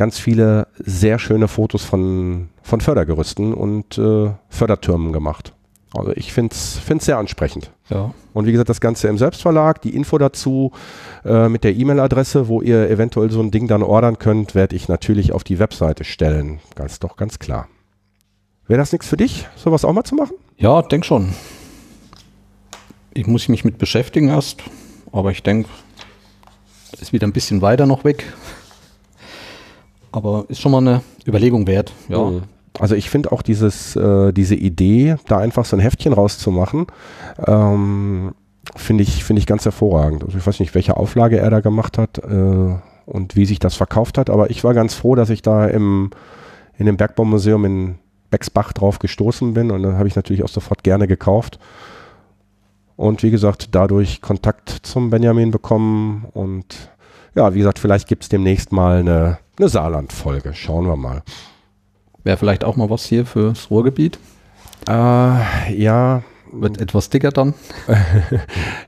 [0.00, 5.52] ganz viele sehr schöne Fotos von, von Fördergerüsten und äh, Fördertürmen gemacht.
[5.92, 7.70] Also ich finde es sehr ansprechend.
[7.90, 8.14] Ja.
[8.32, 10.72] Und wie gesagt, das Ganze im Selbstverlag, die Info dazu
[11.22, 14.88] äh, mit der E-Mail-Adresse, wo ihr eventuell so ein Ding dann ordern könnt, werde ich
[14.88, 16.60] natürlich auf die Webseite stellen.
[16.76, 17.68] Ganz doch ganz klar.
[18.68, 20.36] Wäre das nichts für dich, sowas auch mal zu machen?
[20.56, 21.34] Ja, denk schon.
[23.12, 24.62] Ich muss mich mit beschäftigen erst,
[25.12, 25.68] aber ich denke,
[26.98, 28.24] ist wieder ein bisschen weiter noch weg.
[30.12, 31.92] Aber ist schon mal eine Überlegung wert.
[32.08, 32.24] Ja.
[32.24, 32.42] Mhm.
[32.78, 36.86] Also ich finde auch dieses, äh, diese Idee, da einfach so ein Heftchen rauszumachen,
[37.46, 38.32] ähm,
[38.76, 40.24] finde ich, finde ich ganz hervorragend.
[40.24, 43.74] Also ich weiß nicht, welche Auflage er da gemacht hat äh, und wie sich das
[43.74, 46.10] verkauft hat, aber ich war ganz froh, dass ich da im,
[46.78, 47.94] in dem Bergbaumuseum in
[48.30, 51.58] Bexbach drauf gestoßen bin und dann habe ich natürlich auch sofort gerne gekauft.
[52.96, 56.90] Und wie gesagt, dadurch Kontakt zum Benjamin bekommen und
[57.34, 60.54] ja, wie gesagt, vielleicht gibt es demnächst mal eine, eine Saarland-Folge.
[60.54, 61.22] Schauen wir mal.
[62.24, 64.18] Wäre vielleicht auch mal was hier fürs Ruhrgebiet.
[64.88, 66.22] Äh, ja.
[66.52, 67.54] Wird etwas dicker dann?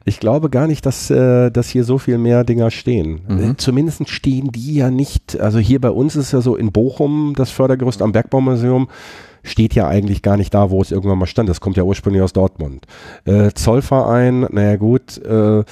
[0.04, 3.20] ich glaube gar nicht, dass, äh, dass hier so viel mehr Dinger stehen.
[3.28, 3.58] Mhm.
[3.58, 5.40] Zumindest stehen die ja nicht.
[5.40, 8.88] Also hier bei uns ist ja so in Bochum das Fördergerüst am Bergbaumuseum
[9.44, 11.48] steht ja eigentlich gar nicht da, wo es irgendwann mal stand.
[11.48, 12.86] Das kommt ja ursprünglich aus Dortmund.
[13.24, 15.64] Äh, Zollverein, naja gut, äh,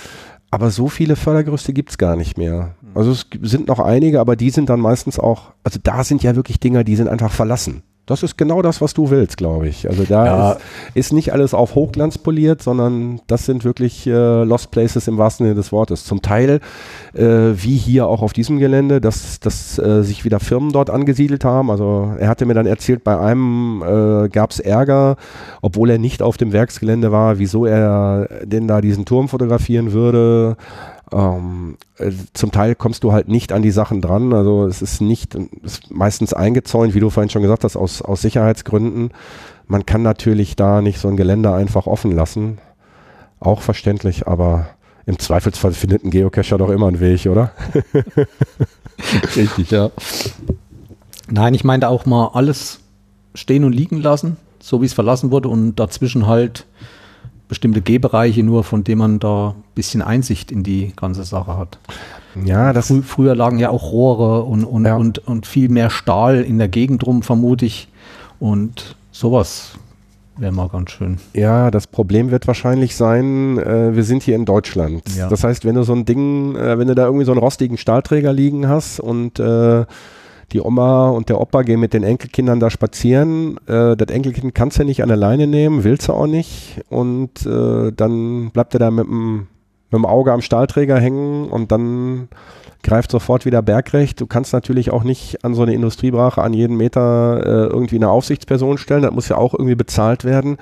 [0.50, 2.74] aber so viele Fördergerüste gibt es gar nicht mehr.
[2.94, 6.34] Also es sind noch einige, aber die sind dann meistens auch, also da sind ja
[6.34, 7.82] wirklich Dinger, die sind einfach verlassen.
[8.10, 9.88] Das ist genau das, was du willst, glaube ich.
[9.88, 10.50] Also da ja.
[10.50, 10.60] ist,
[10.94, 15.46] ist, nicht alles auf Hochglanz poliert, sondern das sind wirklich äh, Lost Places im wahrsten
[15.46, 16.04] Sinne des Wortes.
[16.04, 16.58] Zum Teil,
[17.14, 21.44] äh, wie hier auch auf diesem Gelände, dass, dass äh, sich wieder Firmen dort angesiedelt
[21.44, 21.70] haben.
[21.70, 25.14] Also er hatte mir dann erzählt, bei einem äh, gab es Ärger,
[25.62, 30.56] obwohl er nicht auf dem Werksgelände war, wieso er denn da diesen Turm fotografieren würde.
[31.12, 34.32] Ähm, äh, zum Teil kommst du halt nicht an die Sachen dran.
[34.32, 38.22] Also es ist nicht, ist meistens eingezäunt, wie du vorhin schon gesagt hast, aus, aus
[38.22, 39.10] Sicherheitsgründen.
[39.66, 42.58] Man kann natürlich da nicht so ein Gelände einfach offen lassen.
[43.38, 44.66] Auch verständlich, aber
[45.06, 47.52] im Zweifelsfall findet ein Geocacher doch immer einen Weg, oder?
[49.36, 49.90] Richtig, ja.
[51.28, 52.80] Nein, ich meinte auch mal alles
[53.34, 56.66] stehen und liegen lassen, so wie es verlassen wurde und dazwischen halt
[57.50, 61.78] bestimmte Gehbereiche nur, von denen man da ein bisschen Einsicht in die ganze Sache hat.
[62.44, 64.96] Ja, das Frü früher lagen ja auch Rohre und, und, ja.
[64.96, 67.88] und, und viel mehr Stahl in der Gegend rum, vermute ich.
[68.38, 69.72] Und sowas
[70.36, 71.18] wäre mal ganz schön.
[71.34, 75.02] Ja, das Problem wird wahrscheinlich sein, äh, wir sind hier in Deutschland.
[75.16, 75.28] Ja.
[75.28, 77.78] Das heißt, wenn du so ein Ding, äh, wenn du da irgendwie so einen rostigen
[77.78, 79.84] Stahlträger liegen hast und äh,
[80.52, 83.56] die Oma und der Opa gehen mit den Enkelkindern da spazieren.
[83.66, 86.80] Äh, das Enkelkind kannst du ja nicht an der Leine nehmen, willst du auch nicht.
[86.88, 89.46] Und äh, dann bleibt er da mit dem,
[89.90, 92.28] mit dem Auge am Stahlträger hängen und dann
[92.82, 94.20] greift sofort wieder Bergrecht.
[94.20, 98.08] Du kannst natürlich auch nicht an so eine Industriebrache an jeden Meter äh, irgendwie eine
[98.08, 99.02] Aufsichtsperson stellen.
[99.02, 100.56] Das muss ja auch irgendwie bezahlt werden.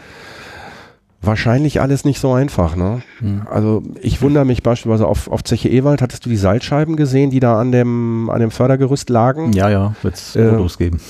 [1.21, 3.03] Wahrscheinlich alles nicht so einfach, ne?
[3.21, 3.43] Mhm.
[3.51, 7.41] Also ich wundere mich beispielsweise auf, auf Zeche Ewald, hattest du die Salzscheiben gesehen, die
[7.41, 9.53] da an dem, an dem Fördergerüst lagen?
[9.53, 11.01] Ja, ja, wird es äh, Fotos geben.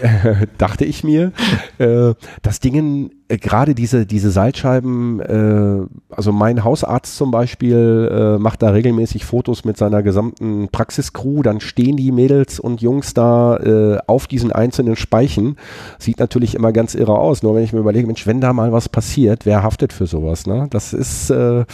[0.58, 1.32] dachte ich mir.
[1.78, 8.38] äh, das Ding, äh, gerade diese, diese Salzscheiben, äh, also mein Hausarzt zum Beispiel äh,
[8.38, 13.56] macht da regelmäßig Fotos mit seiner gesamten Praxiscrew, dann stehen die Mädels und Jungs da
[13.58, 15.56] äh, auf diesen einzelnen Speichen.
[15.98, 18.72] Sieht natürlich immer ganz irre aus, nur wenn ich mir überlege, Mensch, wenn da mal
[18.72, 20.46] was passiert, wer haftet für sowas?
[20.46, 20.66] Ne?
[20.70, 21.64] Das ist, äh,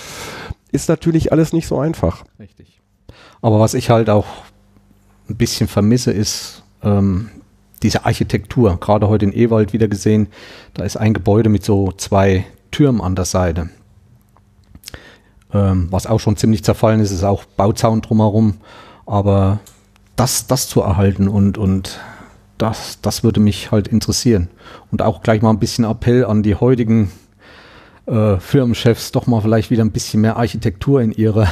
[0.72, 2.24] ist natürlich alles nicht so einfach.
[2.38, 2.80] Richtig.
[3.40, 4.26] Aber was ich halt auch
[5.28, 7.28] ein bisschen vermisse, ist, ähm,
[7.86, 10.26] diese Architektur, gerade heute in Ewald wieder gesehen,
[10.74, 13.70] da ist ein Gebäude mit so zwei Türmen an der Seite.
[15.54, 18.54] Ähm, was auch schon ziemlich zerfallen ist, ist auch Bauzaun drumherum.
[19.06, 19.60] Aber
[20.16, 22.00] das, das zu erhalten und, und
[22.58, 24.48] das, das würde mich halt interessieren.
[24.90, 27.12] Und auch gleich mal ein bisschen Appell an die heutigen
[28.06, 31.48] äh, Firmenchefs doch mal vielleicht wieder ein bisschen mehr Architektur in ihre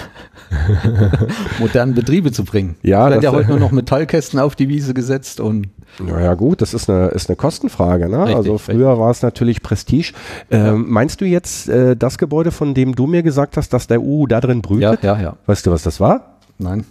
[1.58, 2.76] modernen Betriebe zu bringen.
[2.82, 5.68] Ja, da ja heute nur noch Metallkästen auf die Wiese gesetzt und.
[5.98, 8.08] Naja, gut, das ist eine, ist eine Kostenfrage.
[8.08, 8.20] Ne?
[8.20, 10.12] Richtig, also früher war es natürlich Prestige.
[10.50, 10.72] Ähm, ja.
[10.74, 14.26] Meinst du jetzt äh, das Gebäude, von dem du mir gesagt hast, dass der U
[14.26, 15.02] da drin brütet?
[15.02, 15.36] Ja, ja, ja.
[15.46, 16.38] Weißt du, was das war?
[16.58, 16.84] Nein.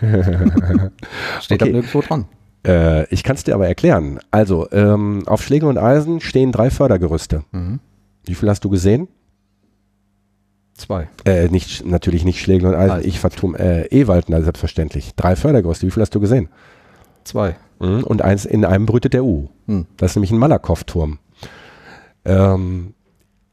[0.00, 1.58] Steht okay.
[1.58, 2.26] da nirgendwo dran.
[2.66, 4.20] Äh, ich kann es dir aber erklären.
[4.30, 7.42] Also, ähm, auf Schlägen und Eisen stehen drei Fördergerüste.
[7.50, 7.80] Mhm.
[8.24, 9.08] Wie viel hast du gesehen?
[10.74, 11.08] Zwei.
[11.24, 12.90] Äh, nicht, natürlich nicht Schlägel und Eisen.
[12.90, 13.08] Also.
[13.08, 15.14] Ich vertum, äh, Ewald, na, selbstverständlich.
[15.16, 15.86] Drei Fördergerüste.
[15.86, 16.48] Wie viel hast du gesehen?
[17.24, 17.56] Zwei.
[17.78, 18.04] Mhm.
[18.04, 19.48] Und eins, in einem brütet der U.
[19.66, 19.86] Mhm.
[19.96, 21.18] Das ist nämlich ein Malakow-Turm.
[22.24, 22.94] Ähm,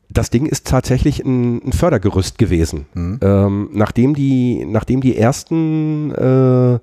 [0.10, 2.86] das Ding ist tatsächlich ein, ein Fördergerüst gewesen.
[2.94, 3.20] Mhm.
[3.22, 6.80] Ähm, nachdem, die, nachdem die ersten äh,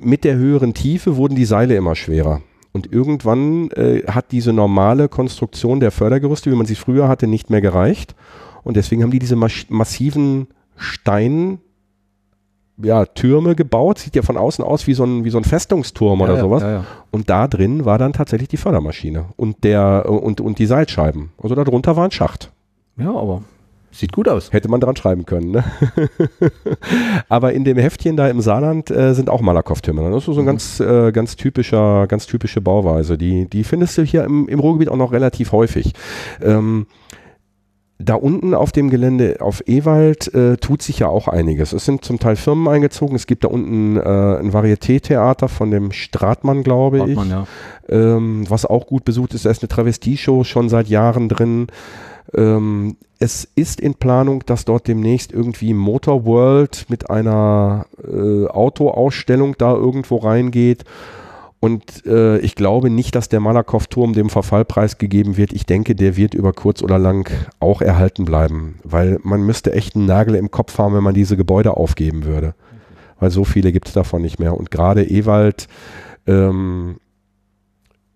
[0.00, 2.42] mit der höheren Tiefe wurden die Seile immer schwerer.
[2.76, 7.48] Und irgendwann äh, hat diese normale Konstruktion der Fördergerüste, wie man sie früher hatte, nicht
[7.48, 8.14] mehr gereicht.
[8.64, 11.58] Und deswegen haben die diese massiven Stein,
[12.76, 13.98] ja, Türme gebaut.
[13.98, 16.62] Sieht ja von außen aus wie so ein, wie so ein Festungsturm ja, oder sowas.
[16.62, 16.84] Ja, ja.
[17.10, 21.30] Und da drin war dann tatsächlich die Fördermaschine und, der, und, und die Seilscheiben.
[21.42, 22.52] Also darunter war ein Schacht.
[22.98, 23.42] Ja, aber
[23.96, 24.52] Sieht gut aus.
[24.52, 25.52] Hätte man dran schreiben können.
[25.52, 25.64] Ne?
[27.30, 30.10] Aber in dem Heftchen da im Saarland äh, sind auch Malakoff-Türme.
[30.10, 30.46] Das ist so ein mhm.
[30.46, 33.16] ganz, äh, ganz typischer, ganz typische Bauweise.
[33.16, 35.94] Die, die findest du hier im, im Ruhrgebiet auch noch relativ häufig.
[36.42, 36.86] Ähm,
[37.98, 41.72] da unten auf dem Gelände auf Ewald äh, tut sich ja auch einiges.
[41.72, 43.16] Es sind zum Teil Firmen eingezogen.
[43.16, 48.16] Es gibt da unten äh, ein Varieté-Theater von dem Stratmann, glaube Stratmann, ich, ja.
[48.16, 49.46] ähm, was auch gut besucht ist.
[49.46, 51.68] Da ist eine Travestie-Show schon seit Jahren drin.
[52.34, 59.56] Ähm, es ist in Planung, dass dort demnächst irgendwie Motor World mit einer äh, Autoausstellung
[59.56, 60.84] da irgendwo reingeht.
[61.60, 65.52] Und äh, ich glaube nicht, dass der Malakoff-Turm dem Verfallpreis gegeben wird.
[65.52, 69.96] Ich denke, der wird über kurz oder lang auch erhalten bleiben, weil man müsste echt
[69.96, 72.54] einen Nagel im Kopf haben, wenn man diese Gebäude aufgeben würde.
[73.18, 74.56] Weil so viele gibt es davon nicht mehr.
[74.56, 75.68] Und gerade Ewald
[76.26, 76.96] ähm,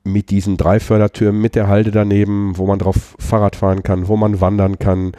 [0.05, 4.17] mit diesen drei Fördertürmen, mit der Halde daneben, wo man drauf Fahrrad fahren kann, wo
[4.17, 5.13] man wandern kann,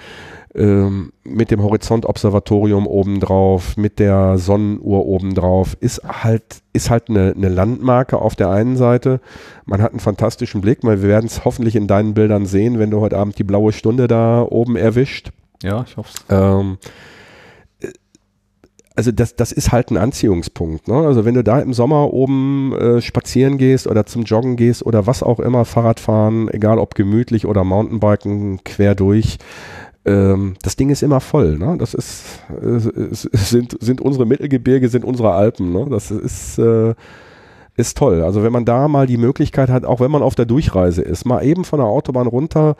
[0.53, 7.49] ähm, mit dem Horizontobservatorium obendrauf, mit der Sonnenuhr obendrauf, ist halt, ist halt eine, eine
[7.49, 9.21] Landmarke auf der einen Seite.
[9.65, 12.91] Man hat einen fantastischen Blick, weil wir werden es hoffentlich in deinen Bildern sehen, wenn
[12.91, 15.31] du heute Abend die blaue Stunde da oben erwischt.
[15.63, 16.25] Ja, ich hoffe es.
[16.29, 16.77] Ähm,
[18.95, 20.87] also das, das ist halt ein Anziehungspunkt.
[20.87, 20.95] Ne?
[20.95, 25.07] Also wenn du da im Sommer oben äh, spazieren gehst oder zum Joggen gehst oder
[25.07, 29.37] was auch immer, Fahrrad fahren, egal ob gemütlich oder Mountainbiken quer durch,
[30.03, 31.57] ähm, das Ding ist immer voll.
[31.57, 31.77] Ne?
[31.77, 32.79] Das ist, äh,
[33.11, 35.71] sind, sind unsere Mittelgebirge, sind unsere Alpen.
[35.71, 35.87] Ne?
[35.89, 36.93] Das ist, äh,
[37.77, 38.21] ist toll.
[38.23, 41.25] Also wenn man da mal die Möglichkeit hat, auch wenn man auf der Durchreise ist,
[41.25, 42.75] mal eben von der Autobahn runter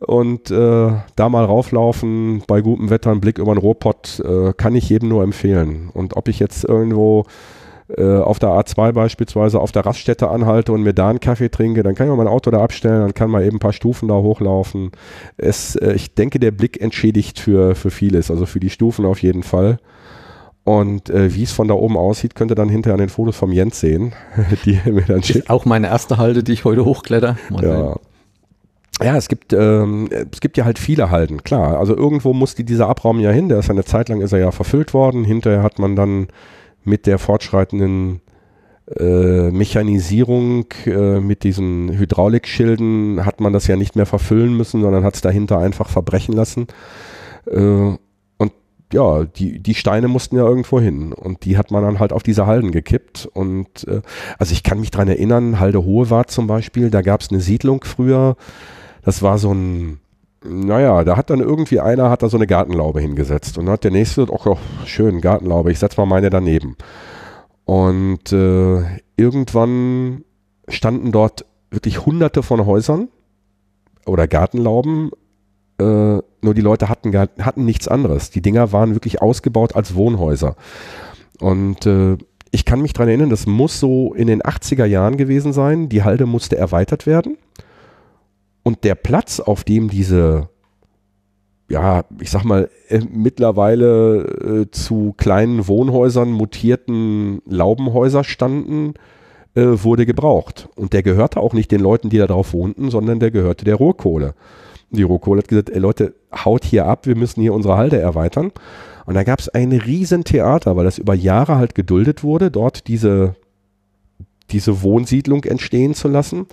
[0.00, 4.74] und äh, da mal rauflaufen, bei gutem Wetter einen Blick über den Rohrpott, äh, kann
[4.74, 5.90] ich jedem nur empfehlen.
[5.92, 7.24] Und ob ich jetzt irgendwo
[7.96, 11.82] äh, auf der A2 beispielsweise auf der Raststätte anhalte und mir da einen Kaffee trinke,
[11.82, 14.14] dann kann ich mein Auto da abstellen, dann kann man eben ein paar Stufen da
[14.14, 14.90] hochlaufen.
[15.36, 19.22] Es, äh, ich denke, der Blick entschädigt für, für vieles, also für die Stufen auf
[19.22, 19.78] jeden Fall.
[20.64, 23.36] Und äh, wie es von da oben aussieht, könnt ihr dann hinterher an den Fotos
[23.36, 24.14] vom Jens sehen,
[24.64, 25.38] die mir dann schickt.
[25.38, 27.36] Ist auch meine erste Halde, die ich heute hochkletter.
[27.50, 27.92] Mal ja.
[27.92, 28.00] Sehen.
[29.02, 31.78] Ja, es gibt, ähm, es gibt ja halt viele Halden, klar.
[31.78, 34.50] Also irgendwo musste dieser Abraum ja hin, der ist eine Zeit lang ist er ja
[34.52, 35.24] verfüllt worden.
[35.24, 36.28] Hinterher hat man dann
[36.82, 38.20] mit der fortschreitenden
[38.98, 45.04] äh, Mechanisierung äh, mit diesen Hydraulikschilden hat man das ja nicht mehr verfüllen müssen, sondern
[45.04, 46.68] hat es dahinter einfach verbrechen lassen.
[47.50, 47.58] Äh,
[48.38, 48.52] und
[48.92, 52.22] ja, die, die Steine mussten ja irgendwo hin und die hat man dann halt auf
[52.22, 53.28] diese Halden gekippt.
[53.34, 54.02] Und äh,
[54.38, 57.40] also ich kann mich dran erinnern, Halde Hohe war zum Beispiel, da gab es eine
[57.40, 58.36] Siedlung früher,
[59.06, 60.00] das war so ein
[60.44, 63.84] naja, da hat dann irgendwie einer, hat da so eine Gartenlaube hingesetzt und dann hat
[63.84, 66.76] der nächste, ach oh, schön, Gartenlaube, ich setze mal meine daneben.
[67.64, 68.82] Und äh,
[69.16, 70.24] irgendwann
[70.68, 73.08] standen dort wirklich hunderte von Häusern
[74.06, 75.10] oder Gartenlauben,
[75.78, 78.30] äh, nur die Leute hatten, hatten nichts anderes.
[78.30, 80.54] Die Dinger waren wirklich ausgebaut als Wohnhäuser.
[81.40, 82.18] Und äh,
[82.52, 85.88] ich kann mich daran erinnern, das muss so in den 80er Jahren gewesen sein.
[85.88, 87.36] Die Halde musste erweitert werden.
[88.66, 90.48] Und der Platz, auf dem diese,
[91.68, 98.94] ja, ich sag mal, äh, mittlerweile äh, zu kleinen Wohnhäusern mutierten Laubenhäuser standen,
[99.54, 100.68] äh, wurde gebraucht.
[100.74, 103.76] Und der gehörte auch nicht den Leuten, die da drauf wohnten, sondern der gehörte der
[103.76, 104.34] Ruhrkohle.
[104.90, 108.50] Die Ruhrkohle hat gesagt, ey Leute, haut hier ab, wir müssen hier unsere Halde erweitern.
[109.04, 113.36] Und da gab es ein Riesentheater, weil das über Jahre halt geduldet wurde, dort diese,
[114.50, 116.46] diese Wohnsiedlung entstehen zu lassen.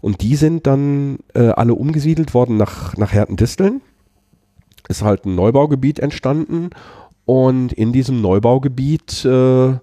[0.00, 3.80] Und die sind dann äh, alle umgesiedelt worden nach, nach Hertendisteln.
[4.88, 6.70] Ist halt ein Neubaugebiet entstanden.
[7.24, 9.74] Und in diesem Neubaugebiet, äh,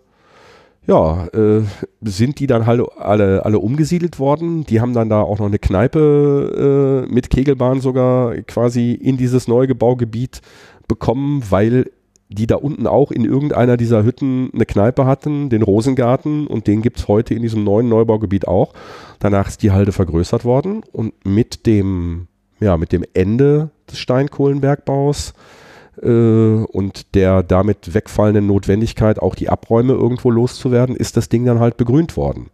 [0.85, 1.63] ja, äh,
[2.01, 4.65] sind die dann halt alle, alle umgesiedelt worden.
[4.65, 9.47] Die haben dann da auch noch eine Kneipe äh, mit Kegelbahn sogar quasi in dieses
[9.47, 10.41] Neugebaugebiet
[10.87, 11.91] bekommen, weil
[12.33, 16.81] die da unten auch in irgendeiner dieser Hütten eine Kneipe hatten, den Rosengarten, und den
[16.81, 18.73] gibt es heute in diesem neuen Neubaugebiet auch.
[19.19, 22.27] Danach ist die Halde vergrößert worden und mit dem,
[22.59, 25.33] ja, mit dem Ende des Steinkohlenbergbaus
[26.01, 31.59] äh, und der damit wegfallenden Notwendigkeit, auch die Abräume irgendwo loszuwerden, ist das Ding dann
[31.59, 32.49] halt begrünt worden.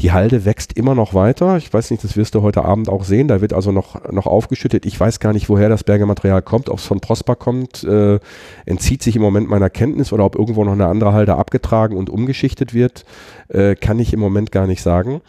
[0.00, 1.58] Die Halde wächst immer noch weiter.
[1.58, 3.28] Ich weiß nicht, das wirst du heute Abend auch sehen.
[3.28, 4.86] Da wird also noch, noch aufgeschüttet.
[4.86, 6.70] Ich weiß gar nicht, woher das Bergematerial kommt.
[6.70, 8.18] Ob es von Prosper kommt, äh,
[8.64, 12.08] entzieht sich im Moment meiner Kenntnis oder ob irgendwo noch eine andere Halde abgetragen und
[12.08, 13.04] umgeschichtet wird,
[13.48, 15.20] äh, kann ich im Moment gar nicht sagen.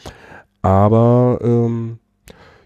[0.61, 1.97] Aber ähm,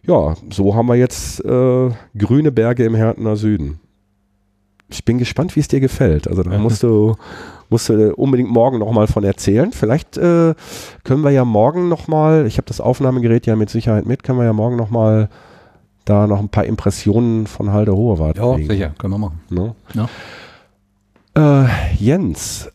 [0.06, 3.80] ja, so haben wir jetzt äh, grüne Berge im Härtener Süden.
[4.89, 6.28] Ich bin gespannt, wie es dir gefällt.
[6.28, 7.16] Also da musst du,
[7.70, 9.72] musst du unbedingt morgen nochmal von erzählen.
[9.72, 10.53] Vielleicht äh,
[11.03, 14.45] können wir ja morgen nochmal, ich habe das Aufnahmegerät ja mit Sicherheit mit, können wir
[14.45, 15.30] ja morgen nochmal
[16.05, 19.41] da noch ein paar Impressionen von Halde Hohewart Ja, sicher, können wir machen.
[19.49, 19.76] Ne?
[19.93, 21.66] Ja.
[21.66, 22.70] Äh, Jens,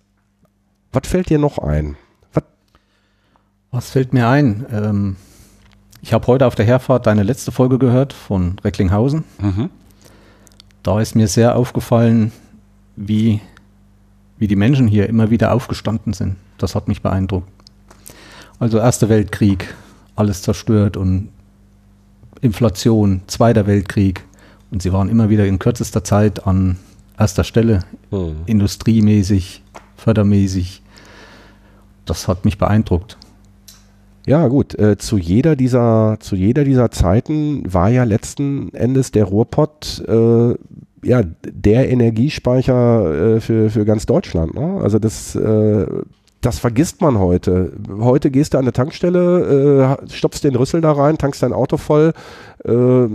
[0.92, 1.96] was fällt dir noch ein?
[2.34, 2.42] Was,
[3.70, 4.66] Was fällt mir ein?
[4.72, 5.16] Ähm,
[6.02, 9.24] ich habe heute auf der Herfahrt deine letzte Folge gehört von Recklinghausen.
[10.82, 12.32] Da ist mir sehr aufgefallen,
[12.96, 13.40] wie,
[14.40, 16.34] wie die Menschen hier immer wieder aufgestanden sind.
[16.58, 17.48] Das hat mich beeindruckt.
[18.58, 19.74] Also Erster Weltkrieg,
[20.16, 21.28] alles zerstört und
[22.40, 24.24] Inflation, Zweiter Weltkrieg.
[24.70, 26.76] Und sie waren immer wieder in kürzester Zeit an
[27.18, 27.80] erster Stelle,
[28.46, 29.62] industriemäßig,
[29.96, 30.82] fördermäßig.
[32.06, 33.18] Das hat mich beeindruckt.
[34.26, 34.78] Ja, gut.
[34.78, 40.54] Äh, zu jeder dieser, zu jeder dieser Zeiten war ja letzten Endes der Ruhrpott äh,
[41.02, 44.54] ja der Energiespeicher äh, für, für ganz Deutschland.
[44.54, 44.80] Ne?
[44.82, 45.86] Also das, äh,
[46.40, 47.72] das vergisst man heute.
[48.00, 51.76] Heute gehst du an eine Tankstelle, äh, stopfst den Rüssel da rein, tankst dein Auto
[51.76, 52.12] voll.
[52.64, 53.06] Äh,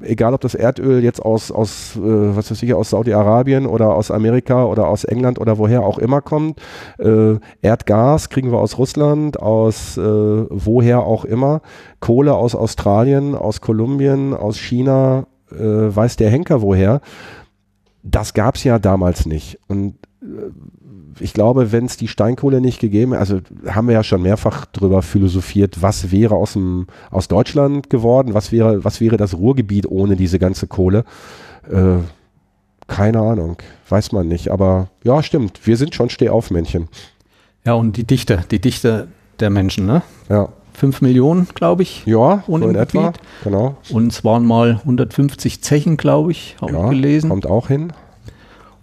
[0.00, 4.10] egal ob das Erdöl jetzt aus, aus äh, was weiß ich, aus Saudi-Arabien oder aus
[4.10, 6.60] Amerika oder aus England oder woher auch immer kommt.
[6.98, 11.60] Äh, Erdgas kriegen wir aus Russland, aus woher auch immer.
[12.00, 17.00] Kohle aus Australien, aus Kolumbien, aus China, äh, weiß der Henker woher.
[18.02, 19.58] Das gab es ja damals nicht.
[19.66, 20.50] Und äh,
[21.20, 25.02] ich glaube, wenn es die Steinkohle nicht gegeben also haben wir ja schon mehrfach drüber
[25.02, 30.16] philosophiert, was wäre aus, dem, aus Deutschland geworden, was wäre, was wäre das Ruhrgebiet ohne
[30.16, 31.04] diese ganze Kohle.
[31.70, 31.98] Äh,
[32.86, 34.50] keine Ahnung, weiß man nicht.
[34.50, 36.88] Aber ja, stimmt, wir sind schon Stehaufmännchen.
[37.64, 39.08] Ja, und die Dichte, die Dichte
[39.40, 40.02] der Menschen, ne?
[40.28, 40.48] Ja,
[40.78, 42.04] Fünf Millionen, glaube ich.
[42.06, 43.12] ja Und so in etwa.
[43.42, 43.76] Genau.
[43.90, 47.30] Und es waren mal 150 Zechen, glaube ich, habe Ja, ich gelesen.
[47.30, 47.92] kommt auch hin.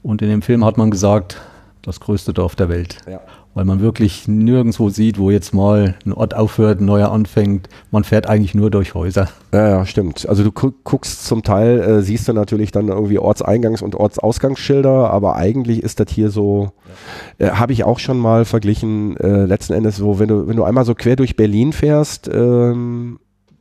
[0.04, 1.40] Und in dem Film hat man gesagt,
[1.84, 2.98] das größte Dorf der Welt.
[3.10, 3.22] Ja.
[3.56, 7.70] Weil man wirklich nirgendwo sieht, wo jetzt mal ein Ort aufhört, ein neuer anfängt.
[7.90, 9.30] Man fährt eigentlich nur durch Häuser.
[9.54, 10.28] Ja, ja, stimmt.
[10.28, 15.10] Also du gu- guckst zum Teil, äh, siehst du natürlich dann irgendwie Ortseingangs- und Ortsausgangsschilder,
[15.10, 16.72] aber eigentlich ist das hier so,
[17.38, 20.66] äh, habe ich auch schon mal verglichen, äh, letzten Endes so, wenn du, wenn du
[20.66, 23.20] einmal so quer durch Berlin fährst, ähm,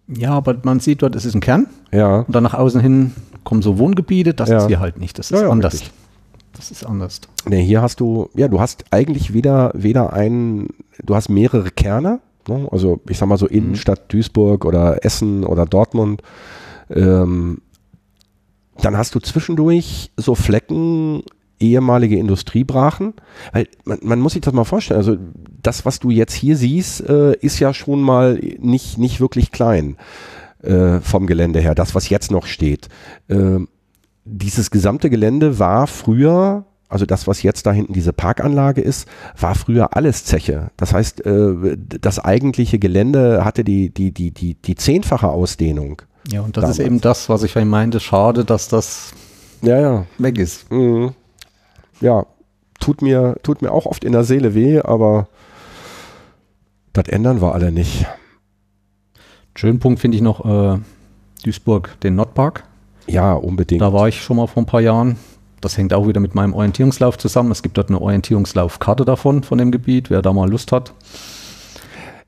[0.09, 1.69] Ja, aber man sieht dort, es ist ein Kern.
[1.93, 3.13] ja, Und dann nach außen hin
[3.45, 4.35] kommen so Wohngebiete.
[4.35, 4.59] Das Ja.
[4.59, 5.19] ist hier halt nicht.
[5.21, 5.75] Das ist Ja, ja, anders.
[5.75, 5.93] richtig.
[6.57, 7.21] Das ist anders.
[7.49, 10.69] ne, hier hast du, ja, du hast eigentlich weder, weder einen,
[11.03, 12.69] du hast mehrere Kerne, ne?
[12.71, 16.23] also ich sag mal so Innenstadt Duisburg oder Essen oder Dortmund,
[16.91, 17.61] ähm,
[18.81, 21.23] dann hast du zwischendurch so Flecken,
[21.61, 23.15] ehemalige Industriebrachen,
[23.53, 25.17] weil man, man muss sich das mal vorstellen, also
[25.63, 29.97] das, was du jetzt hier siehst, äh, ist ja schon mal nicht, nicht wirklich klein
[30.63, 32.89] äh, vom Gelände her, das, was jetzt noch steht.
[33.29, 33.69] Ähm,
[34.25, 39.09] dieses gesamte Gelände war früher, also das, was jetzt da hinten diese Parkanlage ist,
[39.39, 40.71] war früher alles Zeche.
[40.77, 46.03] Das heißt, äh, das eigentliche Gelände hatte die, die, die, die, die zehnfache Ausdehnung.
[46.31, 46.79] Ja, und das Damals.
[46.79, 48.01] ist eben das, was ich vorhin meinte.
[48.01, 49.13] Schade, dass das
[49.61, 50.07] Ja, ja.
[50.19, 50.71] weg ist.
[50.71, 51.13] Mhm.
[52.01, 52.25] Ja,
[52.81, 55.29] tut mir, tut mir auch oft in der Seele weh, aber
[56.95, 58.07] das ändern wir alle nicht.
[59.57, 60.79] Schönen Punkt finde ich noch äh,
[61.45, 62.65] Duisburg, den Nordpark.
[63.07, 63.83] Ja, unbedingt.
[63.83, 65.17] Da war ich schon mal vor ein paar Jahren.
[65.61, 67.51] Das hängt auch wieder mit meinem Orientierungslauf zusammen.
[67.51, 70.93] Es gibt dort eine Orientierungslaufkarte davon, von dem Gebiet, wer da mal Lust hat.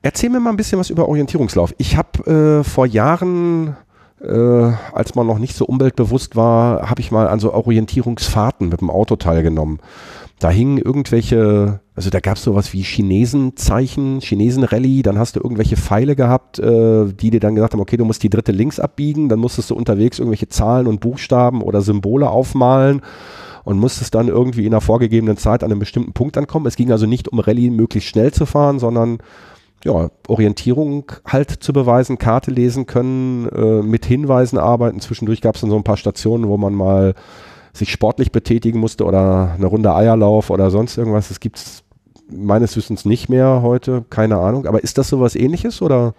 [0.01, 1.73] Erzähl mir mal ein bisschen was über Orientierungslauf.
[1.77, 3.75] Ich habe äh, vor Jahren,
[4.21, 8.81] äh, als man noch nicht so umweltbewusst war, habe ich mal an so Orientierungsfahrten mit
[8.81, 9.79] dem Auto teilgenommen.
[10.39, 15.77] Da hingen irgendwelche, also da gab es sowas wie Chinesenzeichen, Chinesen-Rallye, dann hast du irgendwelche
[15.77, 19.29] Pfeile gehabt, äh, die dir dann gesagt haben, okay, du musst die dritte links abbiegen,
[19.29, 23.01] dann musstest du unterwegs irgendwelche Zahlen und Buchstaben oder Symbole aufmalen
[23.63, 26.67] und musstest dann irgendwie in einer vorgegebenen Zeit an einem bestimmten Punkt ankommen.
[26.67, 29.17] Es ging also nicht um Rallye möglichst schnell zu fahren, sondern
[29.83, 34.99] ja, Orientierung halt zu beweisen, Karte lesen können, äh, mit Hinweisen arbeiten.
[34.99, 37.15] Zwischendurch gab es dann so ein paar Stationen, wo man mal
[37.77, 41.29] sich sportlich betätigen musste oder eine Runde Eierlauf oder sonst irgendwas.
[41.29, 41.83] Das gibt es
[42.29, 44.65] meines Wissens nicht mehr heute, keine Ahnung.
[44.65, 46.13] Aber ist das sowas ähnliches oder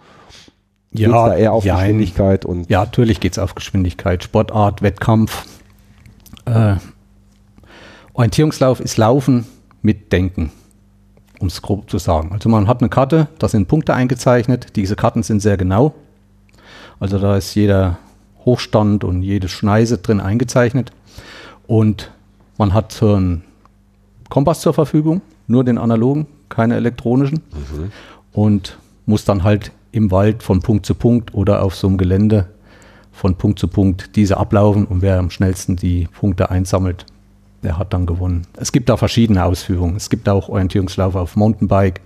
[0.91, 5.45] geht's da eher auf ja, Geschwindigkeit und Ja, natürlich geht es auf Geschwindigkeit, Sportart, Wettkampf.
[6.45, 6.75] Äh,
[8.13, 9.45] Orientierungslauf ist Laufen
[9.81, 10.51] mit Denken,
[11.39, 12.31] um es grob zu sagen.
[12.33, 14.75] Also man hat eine Karte, da sind Punkte eingezeichnet.
[14.75, 15.93] Diese Karten sind sehr genau.
[16.99, 17.97] Also da ist jeder
[18.45, 20.91] Hochstand und jede Schneise drin eingezeichnet.
[21.69, 22.09] Und
[22.57, 23.43] man hat so einen
[24.27, 27.43] Kompass zur Verfügung, nur den analogen, keine elektronischen.
[28.31, 32.47] Und muss dann halt im Wald von Punkt zu Punkt oder auf so einem Gelände
[33.11, 37.05] von Punkt zu Punkt diese ablaufen und wer am schnellsten die Punkte einsammelt,
[37.61, 38.47] der hat dann gewonnen.
[38.57, 39.95] Es gibt da verschiedene Ausführungen.
[39.95, 42.01] Es gibt auch Orientierungslauf auf Mountainbike.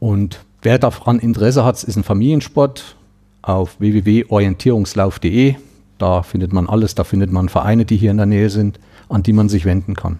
[0.00, 2.96] Und wer daran Interesse hat, ist ein Familiensport
[3.42, 5.56] auf www.orientierungslauf.de.
[5.98, 8.78] Da findet man alles, da findet man Vereine, die hier in der Nähe sind,
[9.08, 10.18] an die man sich wenden kann.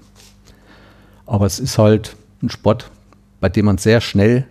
[1.26, 2.91] Aber es ist halt ein Sport,
[3.41, 4.47] bei dem man sehr schnell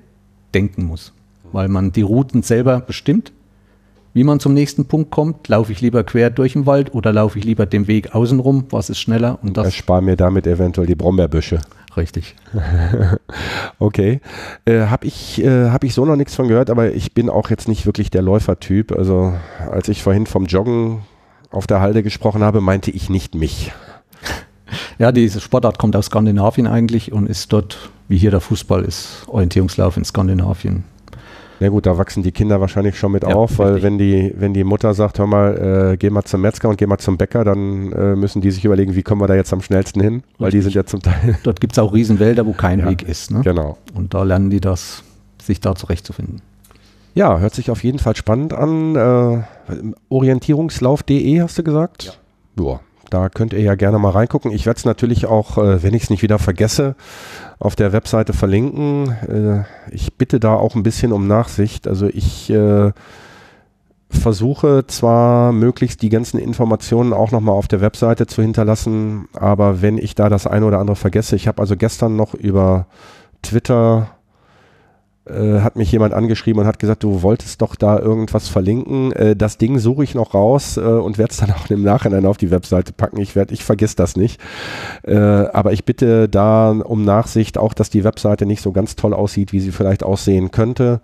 [0.53, 1.13] denken muss,
[1.51, 3.31] weil man die Routen selber bestimmt
[4.17, 5.47] wie man zum nächsten Punkt kommt.
[5.47, 8.65] Laufe ich lieber quer durch den Wald oder laufe ich lieber den Weg außenrum?
[8.71, 9.37] Was ist schneller?
[9.43, 11.61] Und das spare mir damit eventuell die Brombeerbüsche.
[11.95, 12.35] Richtig.
[13.79, 14.19] okay.
[14.65, 17.51] Äh, Habe ich, äh, hab ich so noch nichts von gehört, aber ich bin auch
[17.51, 18.91] jetzt nicht wirklich der Läufertyp.
[18.91, 19.33] Also
[19.69, 21.03] als ich vorhin vom Joggen
[21.51, 23.71] auf der Halde gesprochen habe, meinte ich nicht mich.
[24.99, 29.23] Ja, diese Sportart kommt aus Skandinavien eigentlich und ist dort, wie hier der Fußball ist,
[29.27, 30.83] Orientierungslauf in Skandinavien
[31.59, 34.53] na gut, da wachsen die Kinder wahrscheinlich schon mit ja, auf, weil wenn die, wenn
[34.53, 37.43] die Mutter sagt, hör mal, äh, geh mal zum Metzger und geh mal zum Bäcker,
[37.43, 40.51] dann äh, müssen die sich überlegen, wie kommen wir da jetzt am schnellsten hin, weil
[40.51, 41.37] die sind ja zum Teil.
[41.43, 43.31] Dort gibt es auch Riesenwälder, wo kein ja, Weg ist.
[43.31, 43.41] Ne?
[43.43, 43.77] Genau.
[43.95, 45.03] Und da lernen die das,
[45.41, 46.41] sich da zurechtzufinden.
[47.17, 48.95] Ja, hört sich auf jeden Fall spannend an.
[48.95, 49.43] Äh,
[50.09, 52.03] Orientierungslauf.de hast du gesagt?
[52.03, 52.11] Ja.
[52.55, 54.51] Boah, da könnt ihr ja gerne mal reingucken.
[54.51, 56.95] Ich werde es natürlich auch, äh, wenn ich es nicht wieder vergesse,
[57.57, 59.09] auf der Webseite verlinken.
[59.27, 61.87] Äh, ich bitte da auch ein bisschen um Nachsicht.
[61.87, 62.91] Also ich äh,
[64.11, 69.97] versuche zwar möglichst die ganzen Informationen auch nochmal auf der Webseite zu hinterlassen, aber wenn
[69.97, 72.85] ich da das eine oder andere vergesse, ich habe also gestern noch über
[73.41, 74.16] Twitter
[75.29, 79.11] äh, hat mich jemand angeschrieben und hat gesagt, du wolltest doch da irgendwas verlinken.
[79.11, 82.25] Äh, das Ding suche ich noch raus äh, und werde es dann auch im Nachhinein
[82.25, 83.19] auf die Webseite packen.
[83.19, 84.39] Ich werde, ich vergiss das nicht.
[85.03, 89.13] Äh, aber ich bitte da um Nachsicht auch, dass die Webseite nicht so ganz toll
[89.13, 91.01] aussieht, wie sie vielleicht aussehen könnte.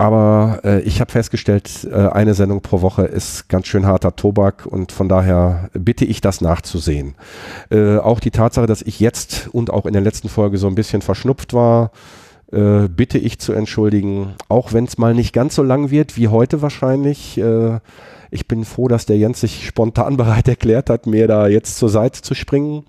[0.00, 4.64] Aber äh, ich habe festgestellt, äh, eine Sendung pro Woche ist ganz schön harter Tobak
[4.64, 7.16] und von daher bitte ich das nachzusehen.
[7.70, 10.76] Äh, auch die Tatsache, dass ich jetzt und auch in der letzten Folge so ein
[10.76, 11.90] bisschen verschnupft war,
[12.52, 16.28] äh, bitte ich zu entschuldigen, auch wenn es mal nicht ganz so lang wird wie
[16.28, 17.38] heute wahrscheinlich.
[17.38, 17.80] Äh,
[18.30, 21.88] ich bin froh, dass der Jens sich spontan bereit erklärt hat, mir da jetzt zur
[21.88, 22.84] Seite zu springen.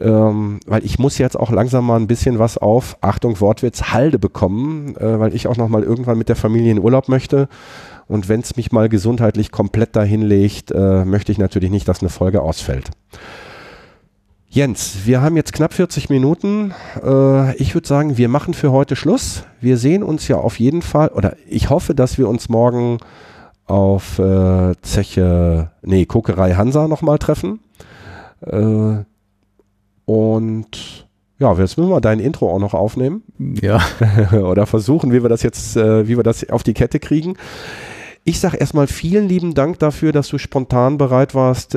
[0.00, 4.18] Ähm, weil ich muss jetzt auch langsam mal ein bisschen was auf, Achtung, Wortwitz, Halde
[4.18, 7.48] bekommen, äh, weil ich auch noch mal irgendwann mit der Familie in Urlaub möchte.
[8.08, 12.00] Und wenn es mich mal gesundheitlich komplett dahin legt, äh, möchte ich natürlich nicht, dass
[12.00, 12.90] eine Folge ausfällt.
[14.54, 16.74] Jens, wir haben jetzt knapp 40 Minuten.
[17.02, 19.44] Äh, ich würde sagen, wir machen für heute Schluss.
[19.62, 22.98] Wir sehen uns ja auf jeden Fall, oder ich hoffe, dass wir uns morgen
[23.64, 27.60] auf äh, Zeche, nee, Kokerei Hansa nochmal treffen.
[28.42, 29.04] Äh,
[30.04, 31.06] und
[31.38, 33.22] ja, jetzt müssen wir dein Intro auch noch aufnehmen.
[33.38, 33.80] Ja.
[34.32, 37.38] oder versuchen, wie wir das jetzt, wie wir das auf die Kette kriegen.
[38.24, 41.74] Ich sage erstmal vielen lieben Dank dafür, dass du spontan bereit warst,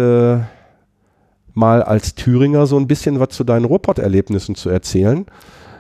[1.56, 5.26] mal als Thüringer so ein bisschen was zu deinen Ruhrpott-Erlebnissen zu erzählen.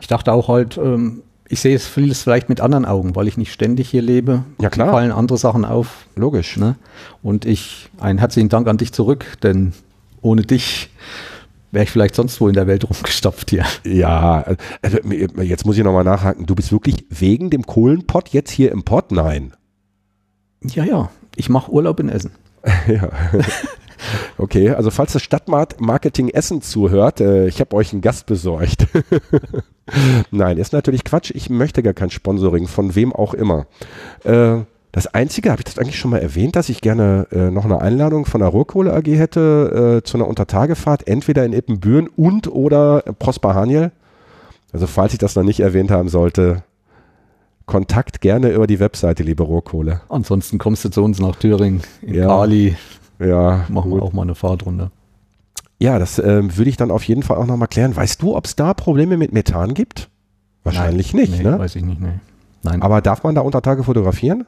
[0.01, 3.37] Ich dachte auch halt, ähm, ich sehe es vieles vielleicht mit anderen Augen, weil ich
[3.37, 4.43] nicht ständig hier lebe.
[4.59, 4.87] Ja klar.
[4.87, 6.07] Mir fallen andere Sachen auf.
[6.15, 6.57] Logisch.
[6.57, 6.75] Ne?
[7.21, 9.73] Und ich, einen herzlichen Dank an dich zurück, denn
[10.21, 10.89] ohne dich
[11.71, 13.65] wäre ich vielleicht sonst wo in der Welt rumgestopft hier.
[13.83, 14.43] Ja,
[14.81, 14.97] also
[15.41, 16.45] jetzt muss ich nochmal nachhaken.
[16.45, 19.11] Du bist wirklich wegen dem Kohlenpott jetzt hier im Pott?
[19.11, 19.53] Nein.
[20.63, 21.09] Ja, ja.
[21.35, 22.31] Ich mache Urlaub in Essen.
[22.87, 23.09] ja.
[24.37, 28.87] Okay, also falls das Stadtmarketing Essen zuhört, äh, ich habe euch einen Gast besorgt.
[30.31, 31.31] Nein, ist natürlich Quatsch.
[31.33, 33.67] Ich möchte gar kein Sponsoring, von wem auch immer.
[34.23, 34.57] Äh,
[34.91, 37.81] das Einzige, habe ich das eigentlich schon mal erwähnt, dass ich gerne äh, noch eine
[37.81, 43.01] Einladung von der Ruhrkohle AG hätte äh, zu einer Untertagefahrt, entweder in Ippenbüren und oder
[43.19, 43.91] Prosper Haniel.
[44.71, 46.63] Also falls ich das noch nicht erwähnt haben sollte,
[47.65, 50.01] Kontakt gerne über die Webseite, liebe Ruhrkohle.
[50.07, 52.27] Ansonsten kommst du zu uns nach Thüringen, in ja.
[52.27, 52.77] Kali.
[53.19, 53.65] Ja.
[53.69, 54.01] Machen gut.
[54.01, 54.91] wir auch mal eine Fahrtrunde.
[55.79, 57.95] Ja, das äh, würde ich dann auf jeden Fall auch nochmal klären.
[57.95, 60.09] Weißt du, ob es da Probleme mit Methan gibt?
[60.63, 61.21] Wahrscheinlich Nein.
[61.21, 61.59] nicht, nee, ne?
[61.59, 62.19] Weiß ich nicht, nee.
[62.63, 62.81] Nein.
[62.81, 64.45] Aber darf man da unter Tage fotografieren?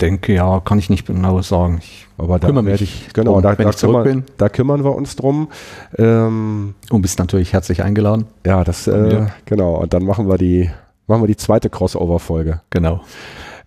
[0.00, 1.78] Denke ja, kann ich nicht genau sagen.
[1.80, 5.48] Ich Aber da werde ich, genau, drum, da, da, kümmern, da, kümmern, wir uns drum.
[5.96, 8.26] Ähm, Und bist natürlich herzlich eingeladen.
[8.44, 9.76] Ja, das, äh, genau.
[9.76, 10.70] Und dann machen wir die,
[11.06, 12.60] machen wir die zweite Crossover-Folge.
[12.68, 13.00] Genau.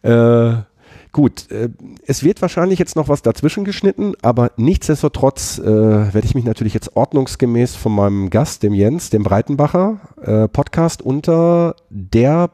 [0.04, 0.54] Äh,
[1.12, 1.70] Gut, äh,
[2.06, 6.76] es wird wahrscheinlich jetzt noch was dazwischen geschnitten, aber nichtsdestotrotz äh, werde ich mich natürlich
[6.76, 12.52] jetzt ordnungsgemäß von meinem Gast, dem Jens, dem Breitenbacher, äh, Podcast unter der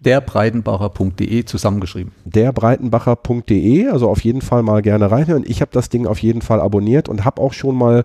[0.00, 2.12] derbreitenbacher.de zusammengeschrieben.
[2.24, 5.44] Derbreitenbacher.de, also auf jeden Fall mal gerne reinhören.
[5.46, 8.04] Ich habe das Ding auf jeden Fall abonniert und habe auch schon mal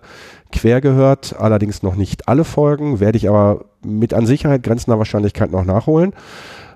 [0.52, 5.50] quer gehört, allerdings noch nicht alle Folgen, werde ich aber mit an Sicherheit grenzender Wahrscheinlichkeit
[5.50, 6.12] noch nachholen.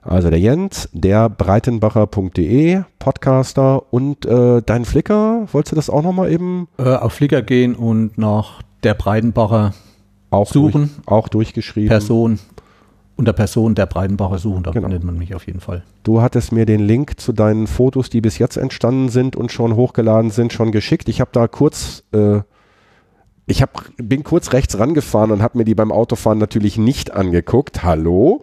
[0.02, 6.32] Also der Jens, der breitenbacher.de, Podcaster und äh, dein Flickr, wolltest du das auch nochmal
[6.32, 6.68] eben?
[6.76, 9.74] Äh, auf Flickr gehen und nach der Breitenbacher
[10.30, 10.90] auch suchen.
[10.96, 11.88] Durch, auch durchgeschrieben.
[11.88, 12.40] Person,
[13.16, 14.86] unter Person der Breitenbacher suchen, da genau.
[14.88, 15.84] findet man mich auf jeden Fall.
[16.02, 19.76] Du hattest mir den Link zu deinen Fotos, die bis jetzt entstanden sind und schon
[19.76, 21.08] hochgeladen sind, schon geschickt.
[21.08, 22.40] Ich habe da kurz äh,
[23.46, 27.82] ich hab, bin kurz rechts rangefahren und habe mir die beim Autofahren natürlich nicht angeguckt.
[27.82, 28.40] Hallo.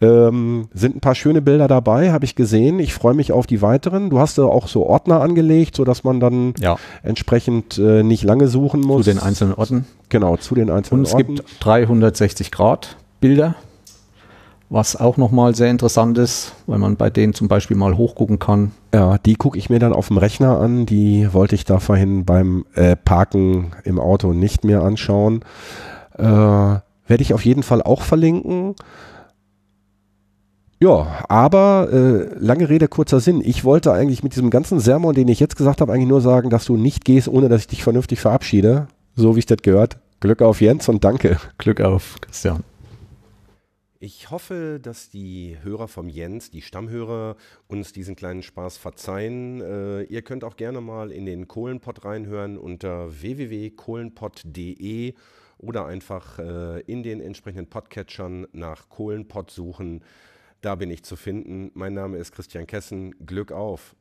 [0.00, 2.78] Ähm, sind ein paar schöne Bilder dabei, habe ich gesehen.
[2.78, 4.10] Ich freue mich auf die weiteren.
[4.10, 6.76] Du hast da auch so Ordner angelegt, sodass man dann ja.
[7.02, 9.04] entsprechend äh, nicht lange suchen muss.
[9.04, 9.86] Zu den einzelnen Orten.
[10.10, 11.16] Genau, zu den einzelnen Orten.
[11.16, 13.54] Und es gibt 360 Grad Bilder
[14.72, 18.72] was auch nochmal sehr interessant ist, weil man bei denen zum Beispiel mal hochgucken kann.
[18.94, 20.86] Ja, die gucke ich mir dann auf dem Rechner an.
[20.86, 25.44] Die wollte ich da vorhin beim äh, Parken im Auto nicht mehr anschauen.
[26.16, 26.82] Äh, Werde
[27.18, 28.74] ich auf jeden Fall auch verlinken.
[30.80, 33.42] Ja, aber äh, lange Rede, kurzer Sinn.
[33.44, 36.48] Ich wollte eigentlich mit diesem ganzen Sermon, den ich jetzt gesagt habe, eigentlich nur sagen,
[36.48, 38.88] dass du nicht gehst, ohne dass ich dich vernünftig verabschiede.
[39.14, 39.98] So wie ich das gehört.
[40.20, 41.36] Glück auf Jens und danke.
[41.58, 42.64] Glück auf Christian.
[44.04, 47.36] Ich hoffe, dass die Hörer vom Jens, die Stammhörer,
[47.68, 49.60] uns diesen kleinen Spaß verzeihen.
[49.60, 55.14] Äh, ihr könnt auch gerne mal in den Kohlenpott reinhören unter www.kohlenpott.de
[55.58, 60.02] oder einfach äh, in den entsprechenden Podcatchern nach Kohlenpott suchen.
[60.62, 61.70] Da bin ich zu finden.
[61.74, 63.14] Mein Name ist Christian Kessen.
[63.24, 63.94] Glück auf!